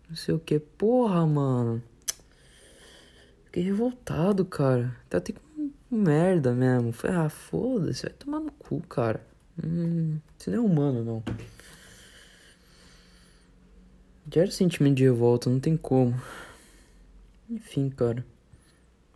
Não 0.08 0.16
sei 0.16 0.34
o 0.34 0.38
que. 0.38 0.58
Porra, 0.58 1.26
mano. 1.26 1.82
Fiquei 3.52 3.64
revoltado, 3.64 4.46
cara. 4.46 4.96
Tá 5.10 5.18
até 5.18 5.34
com 5.34 5.70
merda 5.90 6.54
mesmo. 6.54 6.90
Falei, 6.90 7.18
ah, 7.18 7.28
foda-se, 7.28 8.04
vai 8.04 8.12
tomar 8.12 8.40
no 8.40 8.50
cu, 8.50 8.80
cara. 8.88 9.22
Hum, 9.62 10.16
você 10.38 10.50
não 10.50 10.56
é 10.56 10.60
humano, 10.66 11.04
não. 11.04 11.22
Gera 14.32 14.50
sentimento 14.50 14.96
de 14.96 15.02
revolta, 15.04 15.50
não 15.50 15.60
tem 15.60 15.76
como. 15.76 16.18
Enfim, 17.50 17.90
cara. 17.90 18.24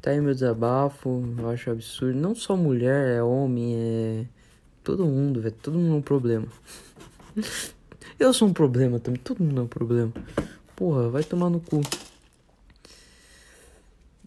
Tá 0.02 0.10
aí 0.10 0.20
meu 0.20 0.34
desabafo, 0.34 1.24
eu 1.38 1.48
acho 1.48 1.70
absurdo. 1.70 2.18
Não 2.18 2.34
só 2.34 2.54
mulher, 2.54 3.16
é 3.16 3.22
homem, 3.22 3.74
é. 3.74 4.26
Todo 4.84 5.06
mundo, 5.06 5.40
velho. 5.40 5.56
Todo 5.62 5.78
mundo 5.78 5.94
é 5.94 5.96
um 5.96 6.02
problema. 6.02 6.46
eu 8.20 8.34
sou 8.34 8.48
um 8.48 8.52
problema 8.52 9.00
também, 9.00 9.18
todo 9.18 9.42
mundo 9.42 9.62
é 9.62 9.64
um 9.64 9.66
problema. 9.66 10.12
Porra, 10.76 11.08
vai 11.08 11.24
tomar 11.24 11.48
no 11.48 11.58
cu. 11.58 11.80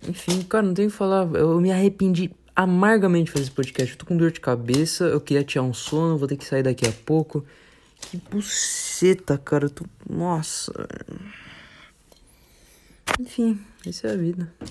Enfim, 0.08 0.42
cara, 0.44 0.66
não 0.66 0.74
tenho 0.74 0.88
o 0.88 0.92
que 0.92 0.98
falar. 0.98 1.30
Eu 1.36 1.60
me 1.60 1.72
arrependi 1.72 2.32
amargamente 2.56 3.26
de 3.26 3.32
fazer 3.32 3.44
esse 3.44 3.52
podcast. 3.52 3.94
Eu 3.94 4.00
tô 4.00 4.06
com 4.06 4.18
dor 4.18 4.32
de 4.32 4.40
cabeça, 4.40 5.06
eu 5.06 5.22
queria 5.22 5.44
tirar 5.44 5.64
um 5.64 5.74
sono, 5.74 6.18
vou 6.18 6.28
ter 6.28 6.38
que 6.38 6.46
sair 6.46 6.64
daqui 6.64 6.88
a 6.88 6.92
pouco. 6.92 7.46
Que 8.02 8.18
buceta, 8.18 9.38
cara. 9.38 9.66
Eu 9.66 9.70
tô... 9.70 9.86
Nossa. 10.10 10.72
Enfim, 13.20 13.60
essa 13.86 14.08
é 14.08 14.14
a 14.14 14.16
vida. 14.16 14.52
O 14.62 14.66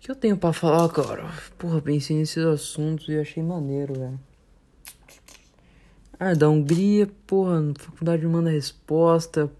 que 0.00 0.10
eu 0.10 0.16
tenho 0.16 0.36
para 0.36 0.52
falar, 0.52 0.88
cara? 0.88 1.32
Porra, 1.56 1.80
pensei 1.80 2.16
nesses 2.16 2.44
assuntos 2.44 3.08
e 3.08 3.18
achei 3.18 3.42
maneiro, 3.42 3.94
velho. 3.94 4.20
Ah, 6.18 6.34
da 6.34 6.48
Hungria, 6.48 7.08
porra, 7.26 7.72
faculdade 7.78 8.26
manda 8.26 8.50
resposta. 8.50 9.50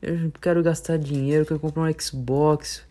Eu 0.00 0.32
quero 0.40 0.62
gastar 0.62 0.98
dinheiro, 0.98 1.44
quero 1.44 1.60
comprar 1.60 1.82
um 1.82 2.00
Xbox. 2.00 2.82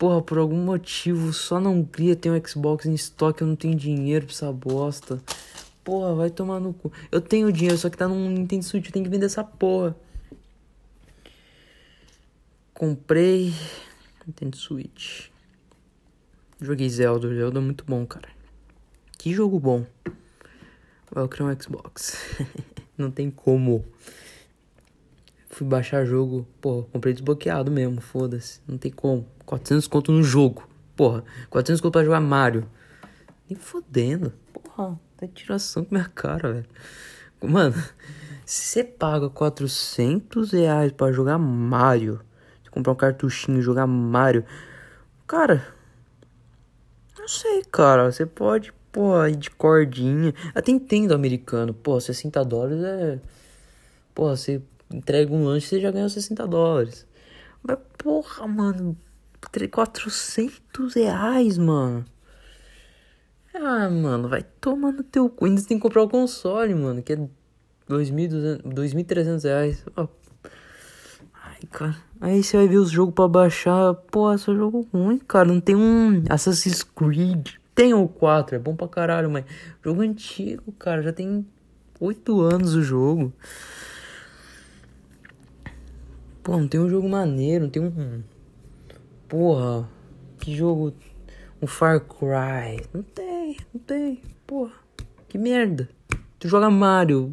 Porra, 0.00 0.22
por 0.22 0.38
algum 0.38 0.56
motivo, 0.56 1.30
só 1.30 1.60
na 1.60 1.68
Hungria 1.68 2.16
tem 2.16 2.32
um 2.32 2.42
Xbox 2.42 2.86
em 2.86 2.94
estoque, 2.94 3.42
eu 3.42 3.46
não 3.46 3.54
tenho 3.54 3.74
dinheiro 3.74 4.24
pra 4.24 4.34
essa 4.34 4.50
bosta. 4.50 5.22
Porra, 5.84 6.14
vai 6.14 6.30
tomar 6.30 6.58
no 6.58 6.72
cu. 6.72 6.90
Eu 7.12 7.20
tenho 7.20 7.52
dinheiro, 7.52 7.76
só 7.76 7.90
que 7.90 7.98
tá 7.98 8.08
num 8.08 8.30
Nintendo 8.30 8.64
Switch, 8.64 8.86
eu 8.86 8.92
tenho 8.92 9.04
que 9.04 9.10
vender 9.10 9.26
essa 9.26 9.44
porra. 9.44 9.94
Comprei 12.72 13.52
Nintendo 14.26 14.56
Switch. 14.56 15.28
Joguei 16.62 16.88
Zelda, 16.88 17.28
Zelda 17.28 17.58
é 17.58 17.62
muito 17.62 17.84
bom, 17.84 18.06
cara. 18.06 18.30
Que 19.18 19.34
jogo 19.34 19.60
bom. 19.60 19.84
Eu 21.14 21.28
criar 21.28 21.44
um 21.44 21.60
Xbox. 21.60 22.16
não 22.96 23.10
tem 23.10 23.30
como. 23.30 23.84
Fui 25.52 25.66
baixar 25.66 26.06
jogo, 26.06 26.46
pô, 26.60 26.84
comprei 26.84 27.12
desbloqueado 27.12 27.72
mesmo, 27.72 28.00
foda-se. 28.00 28.60
Não 28.68 28.78
tem 28.78 28.90
como. 28.90 29.26
400 29.44 29.88
conto 29.88 30.12
no 30.12 30.22
jogo. 30.22 30.66
Porra, 30.96 31.24
400 31.50 31.80
conto 31.80 31.92
pra 31.92 32.04
jogar 32.04 32.20
Mario. 32.20 32.66
Nem 33.48 33.58
fodendo. 33.58 34.32
Porra, 34.52 34.98
tá 35.16 35.26
tiração 35.26 35.84
com 35.84 35.94
minha 35.94 36.08
cara, 36.08 36.52
velho. 36.52 36.66
Mano, 37.42 37.74
se 38.46 38.62
você 38.62 38.84
paga 38.84 39.28
400 39.28 40.52
reais 40.52 40.92
pra 40.92 41.10
jogar 41.10 41.36
Mario, 41.36 42.20
comprar 42.70 42.92
um 42.92 42.96
cartuchinho 42.96 43.58
e 43.58 43.62
jogar 43.62 43.88
Mario, 43.88 44.44
cara, 45.26 45.66
não 47.18 47.26
sei, 47.26 47.64
cara. 47.64 48.10
Você 48.10 48.24
pode, 48.24 48.72
pô, 48.92 49.26
ir 49.26 49.34
de 49.34 49.50
cordinha. 49.50 50.32
Até 50.54 50.70
entendo 50.70 51.12
americano. 51.12 51.74
Pô, 51.74 52.00
60 52.00 52.44
dólares 52.44 52.82
é 52.84 53.20
Porra, 54.14 54.36
você 54.36 54.60
entrega 54.92 55.32
um 55.32 55.44
lanche, 55.44 55.66
você 55.66 55.80
já 55.80 55.90
ganhou 55.90 56.08
60 56.08 56.46
dólares. 56.46 57.06
Mas 57.62 57.78
porra, 57.98 58.46
mano, 58.46 58.96
400 59.70 60.94
reais, 60.94 61.58
mano. 61.58 62.04
Ah, 63.54 63.90
mano, 63.90 64.28
vai 64.28 64.42
tomar 64.60 64.92
no 64.92 65.02
teu 65.02 65.28
cu. 65.28 65.44
Ainda 65.44 65.62
tem 65.62 65.76
que 65.76 65.82
comprar 65.82 66.02
o 66.02 66.08
console, 66.08 66.74
mano, 66.74 67.02
que 67.02 67.12
é 67.12 67.28
2.300 67.88 69.44
reais. 69.44 69.84
Oh. 69.96 70.08
Ai, 71.34 71.60
cara. 71.70 71.96
Aí 72.20 72.42
você 72.42 72.56
vai 72.56 72.68
ver 72.68 72.76
os 72.76 72.90
jogos 72.90 73.14
pra 73.14 73.26
baixar. 73.26 73.94
Pô, 73.94 74.32
é 74.32 74.38
só 74.38 74.54
jogo 74.54 74.86
ruim, 74.92 75.18
cara. 75.18 75.48
Não 75.48 75.60
tem 75.60 75.74
um 75.74 76.22
Assassin's 76.28 76.82
Creed. 76.82 77.54
Tem 77.74 77.94
o 77.94 78.06
4, 78.06 78.56
é 78.56 78.58
bom 78.58 78.76
pra 78.76 78.86
caralho, 78.86 79.30
mas 79.30 79.44
jogo 79.82 80.02
antigo, 80.02 80.70
cara. 80.72 81.02
Já 81.02 81.12
tem 81.12 81.46
8 81.98 82.40
anos 82.40 82.74
o 82.74 82.82
jogo. 82.82 83.32
Pô, 86.50 86.58
não 86.58 86.66
tem 86.66 86.80
um 86.80 86.88
jogo 86.88 87.08
maneiro, 87.08 87.62
não 87.62 87.70
tem 87.70 87.80
um. 87.80 88.24
Porra, 89.28 89.88
que 90.40 90.52
jogo. 90.52 90.92
Um 91.62 91.66
Far 91.68 92.00
Cry. 92.00 92.84
Não 92.92 93.04
tem, 93.04 93.56
não 93.72 93.80
tem. 93.80 94.20
Porra, 94.48 94.72
que 95.28 95.38
merda. 95.38 95.88
Tu 96.40 96.48
joga 96.48 96.68
Mario. 96.68 97.30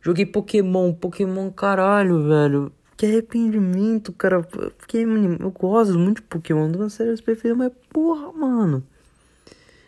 Joguei 0.00 0.26
Pokémon, 0.26 0.92
Pokémon 0.92 1.48
caralho, 1.52 2.24
velho. 2.24 2.72
Que 2.96 3.06
arrependimento, 3.06 4.12
cara. 4.12 4.42
Porque, 4.42 4.98
eu 4.98 5.50
gosto 5.52 5.96
muito 5.96 6.16
de 6.16 6.22
Pokémon, 6.22 6.72
das 6.72 6.94
séries 6.94 7.20
preferidas, 7.20 7.56
mas 7.56 7.72
porra, 7.92 8.32
mano. 8.32 8.82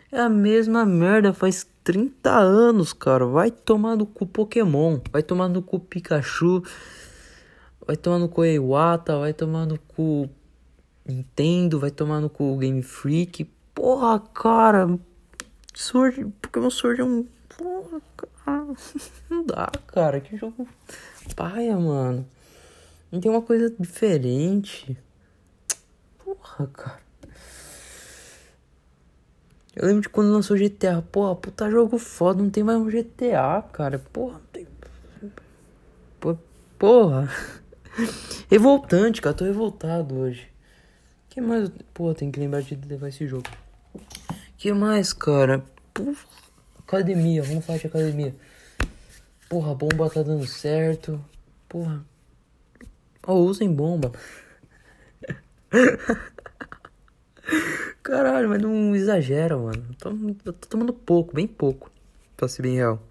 É 0.09 0.21
a 0.21 0.29
mesma 0.29 0.85
merda 0.85 1.33
faz 1.33 1.67
30 1.83 2.31
anos, 2.31 2.93
cara. 2.93 3.25
Vai 3.25 3.51
tomar 3.51 3.97
no 3.97 4.05
cu 4.05 4.25
Pokémon. 4.25 5.01
Vai 5.11 5.21
tomar 5.21 5.49
no 5.49 5.61
cu 5.61 5.81
Pikachu. 5.81 6.63
Vai 7.87 7.95
tomar 7.95 8.19
no 8.19 8.27
cu 8.27 8.43
Iwata. 8.43 9.17
Vai 9.17 9.33
tomar 9.33 9.65
no 9.65 9.79
cu 9.79 10.29
Nintendo. 11.05 11.79
Vai 11.79 11.89
tomar 11.89 12.19
no 12.19 12.29
cu 12.29 12.57
Game 12.57 12.83
Freak. 12.83 13.45
Porra, 13.73 14.19
cara. 14.19 14.99
Sword. 15.73 16.25
Pokémon 16.41 16.69
Sword 16.69 16.99
é 16.99 17.03
um. 17.05 17.25
Porra, 17.57 18.01
cara. 18.43 18.67
Não 19.31 19.45
dá, 19.45 19.71
cara. 19.87 20.19
Que 20.19 20.35
jogo 20.35 20.67
paia, 21.33 21.77
mano. 21.77 22.27
Não 23.09 23.21
tem 23.21 23.31
uma 23.31 23.41
coisa 23.41 23.73
diferente. 23.79 24.97
Porra, 26.25 26.67
cara. 26.67 27.07
Eu 29.73 29.87
lembro 29.87 30.01
de 30.01 30.09
quando 30.09 30.33
lançou 30.33 30.57
GTA. 30.57 31.01
Porra, 31.09 31.35
puta 31.37 31.71
jogo 31.71 31.97
foda. 31.97 32.43
Não 32.43 32.49
tem 32.49 32.65
mais 32.65 32.79
um 32.79 32.89
GTA, 32.89 33.63
cara. 33.71 33.97
Porra, 34.11 34.33
não 34.33 34.47
tem. 34.51 34.67
Porra. 36.77 37.29
Revoltante, 38.49 39.21
cara. 39.21 39.35
Tô 39.35 39.45
revoltado 39.45 40.15
hoje. 40.17 40.47
que 41.29 41.41
mais? 41.41 41.69
Porra, 41.93 42.15
tem 42.15 42.31
que 42.31 42.39
lembrar 42.39 42.61
de 42.61 42.75
levar 42.75 43.09
esse 43.09 43.27
jogo. 43.27 43.47
que 44.57 44.71
mais, 44.71 45.13
cara? 45.13 45.63
Porra. 45.93 46.15
Academia. 46.79 47.43
Vamos 47.43 47.65
falar 47.65 47.79
de 47.79 47.87
academia. 47.87 48.35
Porra, 49.49 49.71
a 49.71 49.75
bomba 49.75 50.09
tá 50.09 50.21
dando 50.23 50.45
certo. 50.45 51.23
Porra. 51.67 52.05
Oh, 53.25 53.35
usem 53.35 53.73
bomba. 53.73 54.11
Caralho, 58.03 58.47
mas 58.49 58.61
não 58.61 58.95
exagera, 58.95 59.57
mano. 59.57 59.83
Tô, 59.99 60.11
tô 60.53 60.67
tomando 60.67 60.93
pouco, 60.93 61.35
bem 61.35 61.47
pouco. 61.47 61.91
Pra 62.37 62.47
ser 62.47 62.61
bem 62.61 62.75
real. 62.75 63.01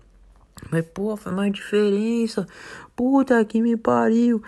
Mas, 0.70 0.86
pô, 0.86 1.14
faz 1.16 1.36
mais 1.36 1.52
diferença. 1.52 2.46
Puta 2.94 3.44
que 3.44 3.60
me 3.60 3.76
pariu. 3.76 4.42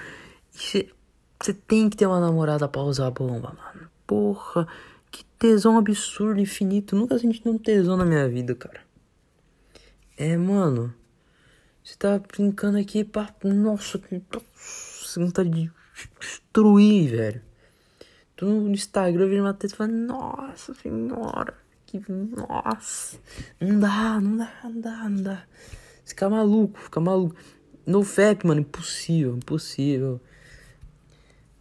Você 0.51 1.55
tem 1.67 1.89
que 1.89 1.97
ter 1.97 2.07
uma 2.07 2.21
namorada 2.21 2.69
pra 2.69 2.83
usar 2.83 3.11
bomba, 3.11 3.57
mano. 3.57 3.89
Porra, 4.07 4.67
que 5.11 5.25
tesão 5.39 5.79
absurdo, 5.79 6.41
infinito. 6.41 6.97
Nunca 6.97 7.19
senti 7.19 7.47
um 7.49 7.59
tesão 7.59 7.97
na 7.97 8.05
minha 8.05 8.29
vida, 8.29 8.55
cara. 8.55 8.81
É, 10.17 10.37
mano. 10.37 10.95
Você 11.85 11.97
tá 11.97 12.19
brincando 12.19 12.79
aqui 12.79 13.05
pra. 13.05 13.33
Nossa, 13.45 13.99
que. 13.99 14.21
Vontade 15.17 15.49
de 15.49 15.71
destruir, 16.21 17.11
velho. 17.11 17.43
Tu 18.37 18.47
no 18.47 18.71
Instagram 18.71 19.29
vira 19.29 19.43
uma 19.43 19.55
teta 19.55 19.75
e 19.75 19.77
fala, 19.77 19.91
nossa 19.91 20.73
senhora, 20.75 21.55
que 21.87 22.01
nossa. 22.09 23.19
Não 23.61 23.81
dá, 23.81 24.21
não 24.21 24.37
dá, 24.37 24.61
não 24.63 24.81
dá, 24.81 25.09
não 25.09 25.23
dá. 25.23 25.45
Fica 26.05 26.31
maluco, 26.31 26.79
fica 26.79 27.01
maluco. 27.01 27.35
No 27.85 28.05
FAP, 28.05 28.45
mano, 28.45 28.61
impossível, 28.61 29.37
impossível. 29.37 30.21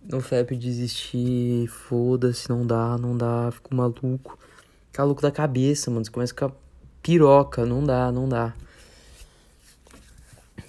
No 0.10 0.22
FAP 0.22 0.52
desistir, 0.56 1.68
foda-se, 1.68 2.50
não 2.50 2.66
dá, 2.66 2.98
não 2.98 3.18
dá, 3.18 3.52
fico 3.52 3.76
maluco. 3.76 4.40
Fica 4.88 5.04
louco 5.04 5.22
da 5.22 5.32
cabeça, 5.32 5.92
mano. 5.92 6.06
Você 6.06 6.12
começa 6.12 6.32
a 6.32 6.36
ficar 6.36 6.52
piroca, 7.04 7.66
não 7.66 7.84
dá, 7.84 8.10
não 8.10 8.28
dá. 8.28 8.56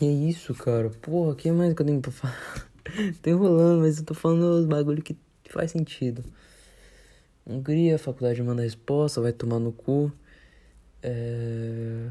E 0.01 0.07
é 0.07 0.11
isso, 0.11 0.53
cara. 0.55 0.91
Porra, 0.91 1.33
o 1.33 1.37
que 1.37 1.53
mais 1.53 1.73
que 1.73 1.83
eu 1.83 1.87
tenho 1.87 2.01
pra 2.01 2.11
falar? 2.11 2.69
tô 3.23 3.31
enrolando, 3.31 3.81
mas 3.83 3.99
eu 3.99 4.05
tô 4.05 4.13
falando 4.13 4.43
os 4.59 4.67
bagulho 4.67 5.03
que 5.03 5.17
faz 5.49 5.71
sentido. 5.71 6.25
Hungria, 7.47 7.95
a 7.95 7.99
faculdade 7.99 8.43
manda 8.43 8.63
resposta, 8.63 9.21
vai 9.21 9.33
tomar 9.33 9.59
no 9.59 9.73
cu. 9.73 10.13
É... 11.03 12.09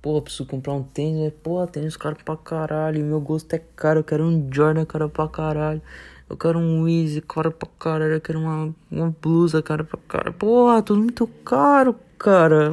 Pô, 0.00 0.22
preciso 0.22 0.46
comprar 0.46 0.74
um 0.74 0.82
tênis, 0.82 1.20
né? 1.20 1.32
Pô, 1.42 1.66
tênis 1.66 1.96
caro 1.96 2.16
pra 2.24 2.36
caralho. 2.36 3.04
Meu 3.04 3.20
gosto 3.20 3.52
é 3.54 3.58
caro, 3.58 4.00
eu 4.00 4.04
quero 4.04 4.24
um 4.24 4.48
Jordan 4.52 4.84
caro 4.84 5.08
pra 5.08 5.28
caralho. 5.28 5.82
Eu 6.30 6.36
quero 6.36 6.58
um 6.58 6.82
Weezy 6.82 7.20
caro 7.20 7.50
pra 7.50 7.68
caralho. 7.78 8.14
Eu 8.14 8.20
quero 8.20 8.38
uma, 8.38 8.74
uma 8.90 9.14
blusa 9.20 9.60
cara 9.60 9.82
pra 9.82 9.98
caralho. 10.08 10.34
Porra, 10.34 10.82
tudo 10.82 11.00
muito 11.00 11.26
caro, 11.44 11.96
cara. 12.16 12.72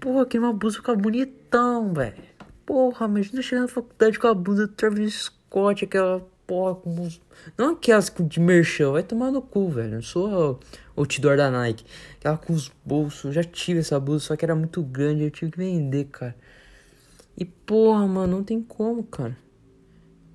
Porra, 0.00 0.24
que 0.24 0.38
uma 0.38 0.52
blusa 0.52 0.76
ficar 0.76 0.96
bonitão, 0.96 1.92
velho. 1.92 2.30
Porra, 2.64 3.06
imagina 3.06 3.42
chegar 3.42 3.62
na 3.62 3.68
faculdade 3.68 4.18
com 4.18 4.28
a 4.28 4.34
blusa 4.34 4.66
do 4.66 4.72
Travis 4.72 5.24
Scott, 5.24 5.84
aquela 5.84 6.26
porra 6.46 6.74
com. 6.74 7.08
Não 7.58 7.72
aquelas 7.72 8.12
de 8.18 8.40
merchan, 8.40 8.92
vai 8.92 9.02
tomar 9.02 9.30
no 9.30 9.42
cu, 9.42 9.68
velho. 9.68 9.96
Eu 9.96 10.02
sou 10.02 10.58
outdoor 11.00 11.36
da 11.36 11.50
Nike. 11.50 11.84
Aquela 12.18 12.36
com 12.36 12.52
os 12.52 12.70
bolsos, 12.84 13.34
já 13.34 13.42
tive 13.42 13.80
essa 13.80 13.98
blusa, 13.98 14.26
só 14.26 14.36
que 14.36 14.44
era 14.44 14.54
muito 14.54 14.82
grande, 14.82 15.24
eu 15.24 15.30
tive 15.30 15.52
que 15.52 15.58
vender, 15.58 16.04
cara. 16.06 16.36
E 17.36 17.44
porra, 17.44 18.06
mano, 18.06 18.36
não 18.36 18.44
tem 18.44 18.62
como, 18.62 19.02
cara. 19.04 19.36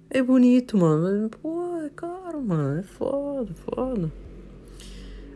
É 0.10 0.21
bonito, 0.21 0.78
mano. 0.78 1.30
Porra, 1.30 1.86
é 1.86 1.89
caro, 1.89 2.41
mano. 2.41 2.80
É 2.80 2.84
foda, 2.84 3.54
foda. 3.54 4.12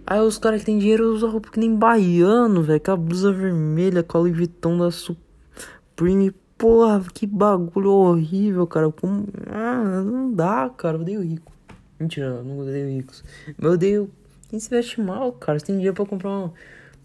Aí 0.06 0.20
os 0.20 0.38
caras 0.38 0.62
que 0.62 0.66
tem 0.66 0.80
dinheiro 0.80 1.14
usam 1.14 1.30
roupa 1.30 1.52
que 1.52 1.60
nem 1.60 1.76
baiano, 1.76 2.64
velho. 2.64 2.80
Com 2.80 2.92
a 2.92 2.96
blusa 2.96 3.32
vermelha, 3.32 4.02
com 4.02 4.18
a 4.18 4.22
Louis 4.22 4.36
Vuitton 4.36 4.78
da 4.78 4.90
Supreme 4.90 6.34
porra, 6.58 7.02
que 7.14 7.26
bagulho 7.26 7.92
horrível, 7.92 8.68
cara. 8.68 8.92
Como... 8.92 9.28
Ah, 9.48 10.02
não 10.04 10.32
dá, 10.32 10.70
cara. 10.70 10.98
Eu 10.98 11.02
odeio 11.02 11.22
rico. 11.22 11.52
Mentira, 12.00 12.44
não 12.44 12.60
odeio 12.60 12.88
ricos. 12.88 13.24
Eu 13.60 13.72
odeio 13.72 14.12
quem 14.50 14.60
se 14.60 14.70
veste 14.70 15.00
mal, 15.00 15.32
cara. 15.34 15.60
Você 15.60 15.68
tem 15.68 15.76
dinheiro 15.76 15.96
pra 15.96 16.06
comprar 16.06 16.30
um 16.30 16.52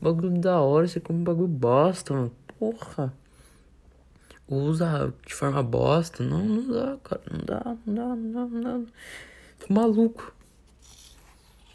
bagulho 0.01 0.39
da 0.39 0.61
hora, 0.61 0.89
você 0.89 0.99
compra 1.01 1.21
um 1.21 1.25
bagulho 1.25 1.49
bosta, 1.49 2.15
mano. 2.15 2.33
Porra. 2.59 3.13
Usa 4.49 5.13
de 5.27 5.35
forma 5.35 5.63
bosta. 5.63 6.23
Não, 6.23 6.45
não 6.45 6.67
dá, 6.67 6.99
cara. 7.03 7.23
Não 7.31 7.45
dá, 7.45 7.77
não 7.87 7.95
dá, 7.95 8.17
não 8.17 8.33
dá, 8.33 8.47
não 8.47 8.83
dá. 8.83 8.91
Fico 9.59 9.73
maluco. 9.73 10.35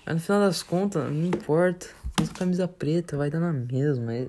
Mas 0.05 0.15
no 0.15 0.21
final 0.21 0.41
das 0.41 0.63
contas, 0.63 1.03
não 1.11 1.25
importa. 1.27 1.87
Usa 2.21 2.33
camisa 2.33 2.67
preta, 2.67 3.15
vai 3.15 3.29
dar 3.29 3.39
na 3.39 3.53
mesma. 3.53 4.13
É, 4.13 4.27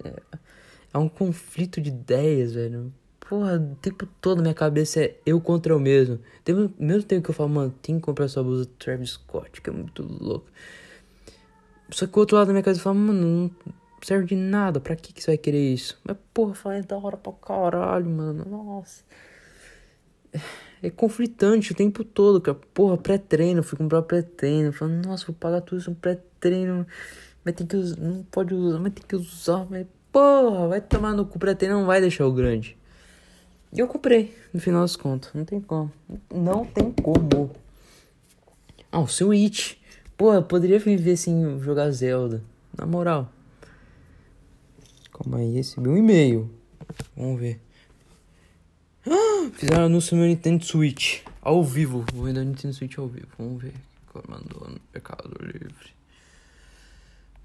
é 0.92 0.98
um 0.98 1.08
conflito 1.08 1.80
de 1.80 1.88
ideias, 1.88 2.52
velho 2.52 2.92
porra, 3.30 3.58
o 3.58 3.76
tempo 3.76 4.08
todo 4.20 4.42
minha 4.42 4.52
cabeça 4.52 5.00
é 5.00 5.16
eu 5.24 5.40
contra 5.40 5.72
eu 5.72 5.78
mesmo. 5.78 6.18
Tem, 6.42 6.74
mesmo 6.76 7.04
tempo 7.04 7.22
que 7.22 7.30
eu 7.30 7.34
falo, 7.34 7.48
mano, 7.48 7.72
tem 7.80 7.94
que 7.94 8.02
comprar 8.02 8.24
essa 8.24 8.42
blusa 8.42 8.68
Travis 8.76 9.10
Scott, 9.10 9.60
que 9.60 9.70
é 9.70 9.72
muito 9.72 10.02
louco. 10.02 10.46
Só 11.92 12.06
que 12.06 12.16
o 12.16 12.20
outro 12.20 12.36
lado 12.36 12.48
da 12.48 12.52
minha 12.52 12.62
cabeça 12.62 12.82
fala, 12.82 12.94
mano, 12.94 13.20
não 13.26 13.50
serve 14.02 14.26
de 14.26 14.36
nada, 14.36 14.80
pra 14.80 14.96
que, 14.96 15.12
que 15.12 15.22
você 15.22 15.32
vai 15.32 15.38
querer 15.38 15.72
isso? 15.72 15.98
Mas, 16.04 16.16
porra, 16.32 16.54
fala, 16.54 16.76
é 16.76 16.82
da 16.82 16.96
hora 16.96 17.16
pra 17.16 17.32
caralho, 17.32 18.08
mano, 18.08 18.44
nossa. 18.44 19.02
É 20.82 20.88
conflitante 20.88 21.72
o 21.72 21.74
tempo 21.74 22.02
todo, 22.02 22.40
cara. 22.40 22.58
Porra, 22.72 22.96
pré-treino, 22.96 23.62
fui 23.62 23.76
comprar 23.76 24.02
pré-treino. 24.02 24.72
Falando, 24.72 25.04
nossa, 25.06 25.26
vou 25.26 25.34
pagar 25.34 25.60
tudo 25.60 25.78
isso, 25.78 25.90
um 25.90 25.94
pré-treino. 25.94 26.86
Mas 27.44 27.54
tem 27.54 27.66
que 27.66 27.76
usar, 27.76 27.96
não 28.00 28.22
pode 28.24 28.54
usar, 28.54 28.78
mas 28.78 28.92
tem 28.94 29.04
que 29.06 29.16
usar. 29.16 29.66
Mas, 29.68 29.86
porra, 30.10 30.68
vai 30.68 30.80
tomar 30.80 31.12
no 31.12 31.26
cu, 31.26 31.38
pré-treino 31.38 31.80
não 31.80 31.86
vai 31.86 32.00
deixar 32.00 32.26
o 32.26 32.32
grande. 32.32 32.78
E 33.72 33.78
eu 33.78 33.86
comprei, 33.86 34.34
no 34.52 34.60
final 34.60 34.80
das 34.80 34.96
contas. 34.96 35.32
Não 35.34 35.44
tem 35.44 35.60
como. 35.60 35.92
Não 36.32 36.64
tem 36.64 36.90
como. 36.92 37.50
Ah, 38.90 39.00
o 39.00 39.06
Switch. 39.06 39.79
Pô, 40.20 40.34
eu 40.34 40.42
poderia 40.42 40.78
viver 40.78 41.16
sem 41.16 41.58
jogar 41.60 41.90
Zelda. 41.92 42.44
Na 42.76 42.84
moral. 42.84 43.32
Calma 45.10 45.38
aí, 45.38 45.54
recebi 45.54 45.88
um 45.88 45.96
e-mail. 45.96 46.50
Vamos 47.16 47.40
ver. 47.40 47.58
Ah, 49.06 49.50
fizeram 49.54 49.86
anúncio 49.86 50.14
no 50.14 50.20
meu 50.20 50.30
Nintendo 50.30 50.62
Switch. 50.62 51.22
Ao 51.40 51.64
vivo. 51.64 52.04
Vou 52.12 52.24
vender 52.24 52.40
o 52.40 52.44
Nintendo 52.44 52.74
Switch 52.74 52.98
ao 52.98 53.08
vivo. 53.08 53.28
Vamos 53.38 53.62
ver. 53.62 53.72
Mandou 54.28 54.68
no 54.68 54.78
Mercado 54.92 55.34
Livre. 55.40 55.94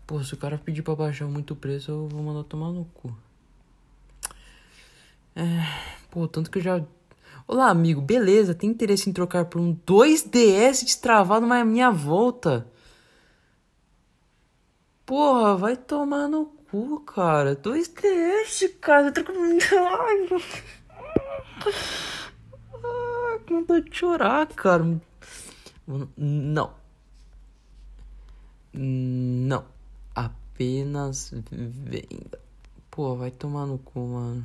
Pô, 0.06 0.22
se 0.22 0.34
o 0.34 0.38
cara 0.38 0.58
pedir 0.58 0.82
pra 0.82 0.98
baixar 0.98 1.28
muito 1.28 1.54
o 1.54 1.56
preço, 1.56 1.92
eu 1.92 2.10
vou 2.10 2.22
mandar 2.22 2.44
tomar 2.44 2.74
no 2.74 2.84
cu. 2.84 3.16
É, 5.34 5.46
pô, 6.12 6.28
tanto 6.28 6.52
que 6.52 6.58
eu 6.58 6.62
já. 6.62 6.84
Olá, 7.48 7.70
amigo, 7.70 8.02
beleza? 8.02 8.56
Tem 8.56 8.72
interesse 8.72 9.08
em 9.08 9.14
trocar 9.14 9.46
por 9.46 9.62
um 9.62 9.76
2DS 9.76 10.84
destravado 10.84 11.46
na 11.46 11.64
minha 11.64 11.92
volta? 11.92 12.68
Porra, 15.06 15.56
vai 15.56 15.78
tomar 15.78 16.28
no 16.28 16.48
cu, 16.48 17.02
cara. 17.02 17.56
2DS, 17.56 18.80
cara. 18.82 19.12
Troca 19.12 19.32
por. 19.32 19.46
Ai, 22.84 23.40
que 23.46 23.54
vontade 23.54 23.90
de 23.92 23.96
chorar, 23.96 24.48
cara. 24.48 25.00
Não. 26.18 26.74
Não. 28.74 29.66
Apenas 30.16 31.32
venda. 31.52 32.40
Pô, 32.90 33.16
vai 33.16 33.30
tomar 33.30 33.68
no 33.68 33.78
cu, 33.78 34.00
mano. 34.00 34.44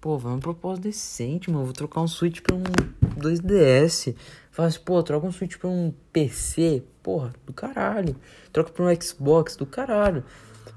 Pô, 0.00 0.16
vai 0.16 0.32
um 0.32 0.38
propósito 0.38 0.84
decente, 0.84 1.50
mano. 1.50 1.64
Vou 1.64 1.72
trocar 1.72 2.00
um 2.00 2.06
Switch 2.06 2.40
pra 2.40 2.54
um 2.54 2.62
2DS. 3.18 4.14
Fala 4.52 4.68
assim, 4.68 4.78
pô, 4.80 5.02
troca 5.02 5.26
um 5.26 5.32
Switch 5.32 5.56
pra 5.56 5.68
um 5.68 5.92
PC. 6.12 6.84
Porra, 7.02 7.32
do 7.44 7.52
caralho. 7.52 8.14
Troca 8.52 8.70
pra 8.70 8.84
um 8.84 9.00
Xbox, 9.00 9.56
do 9.56 9.66
caralho. 9.66 10.24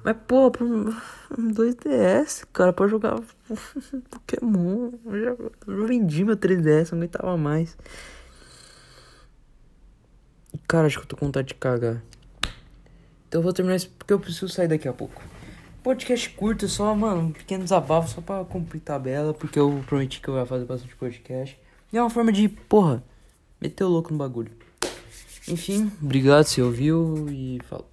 Mas, 0.03 0.17
pô, 0.27 0.49
pra 0.49 0.65
um, 0.65 0.89
um 1.37 1.51
2DS, 1.53 2.47
cara, 2.51 2.73
pra 2.73 2.87
jogar 2.87 3.19
Pokémon. 4.09 4.91
Eu 5.05 5.23
já, 5.23 5.35
eu 5.67 5.87
vendi 5.87 6.25
meu 6.25 6.35
3DS, 6.35 6.91
não 6.91 6.97
aguentava 6.99 7.37
mais. 7.37 7.77
Cara, 10.67 10.87
acho 10.87 10.97
que 10.97 11.03
eu 11.03 11.07
tô 11.07 11.15
com 11.15 11.27
vontade 11.27 11.49
de 11.49 11.55
cagar. 11.55 12.01
Então 13.27 13.39
eu 13.39 13.43
vou 13.43 13.53
terminar 13.53 13.75
isso 13.75 13.89
porque 13.97 14.13
eu 14.13 14.19
preciso 14.19 14.49
sair 14.49 14.67
daqui 14.67 14.87
a 14.87 14.93
pouco. 14.93 15.21
Podcast 15.83 16.29
curto, 16.29 16.67
só, 16.67 16.93
mano, 16.95 17.21
um 17.21 17.31
pequeno 17.31 17.63
desabafo 17.63 18.07
só 18.07 18.21
pra 18.21 18.45
cumprir 18.45 18.79
tabela, 18.81 19.33
porque 19.33 19.57
eu 19.57 19.83
prometi 19.87 20.21
que 20.21 20.27
eu 20.27 20.37
ia 20.37 20.45
fazer 20.45 20.65
bastante 20.65 20.95
podcast. 20.95 21.57
E 21.91 21.97
é 21.97 22.01
uma 22.01 22.09
forma 22.09 22.31
de, 22.31 22.47
porra, 22.47 23.03
meter 23.59 23.83
o 23.83 23.89
louco 23.89 24.11
no 24.11 24.17
bagulho. 24.17 24.51
Enfim, 25.47 25.91
obrigado 26.01 26.45
se 26.45 26.61
ouviu 26.61 27.27
e 27.29 27.59
falou. 27.67 27.90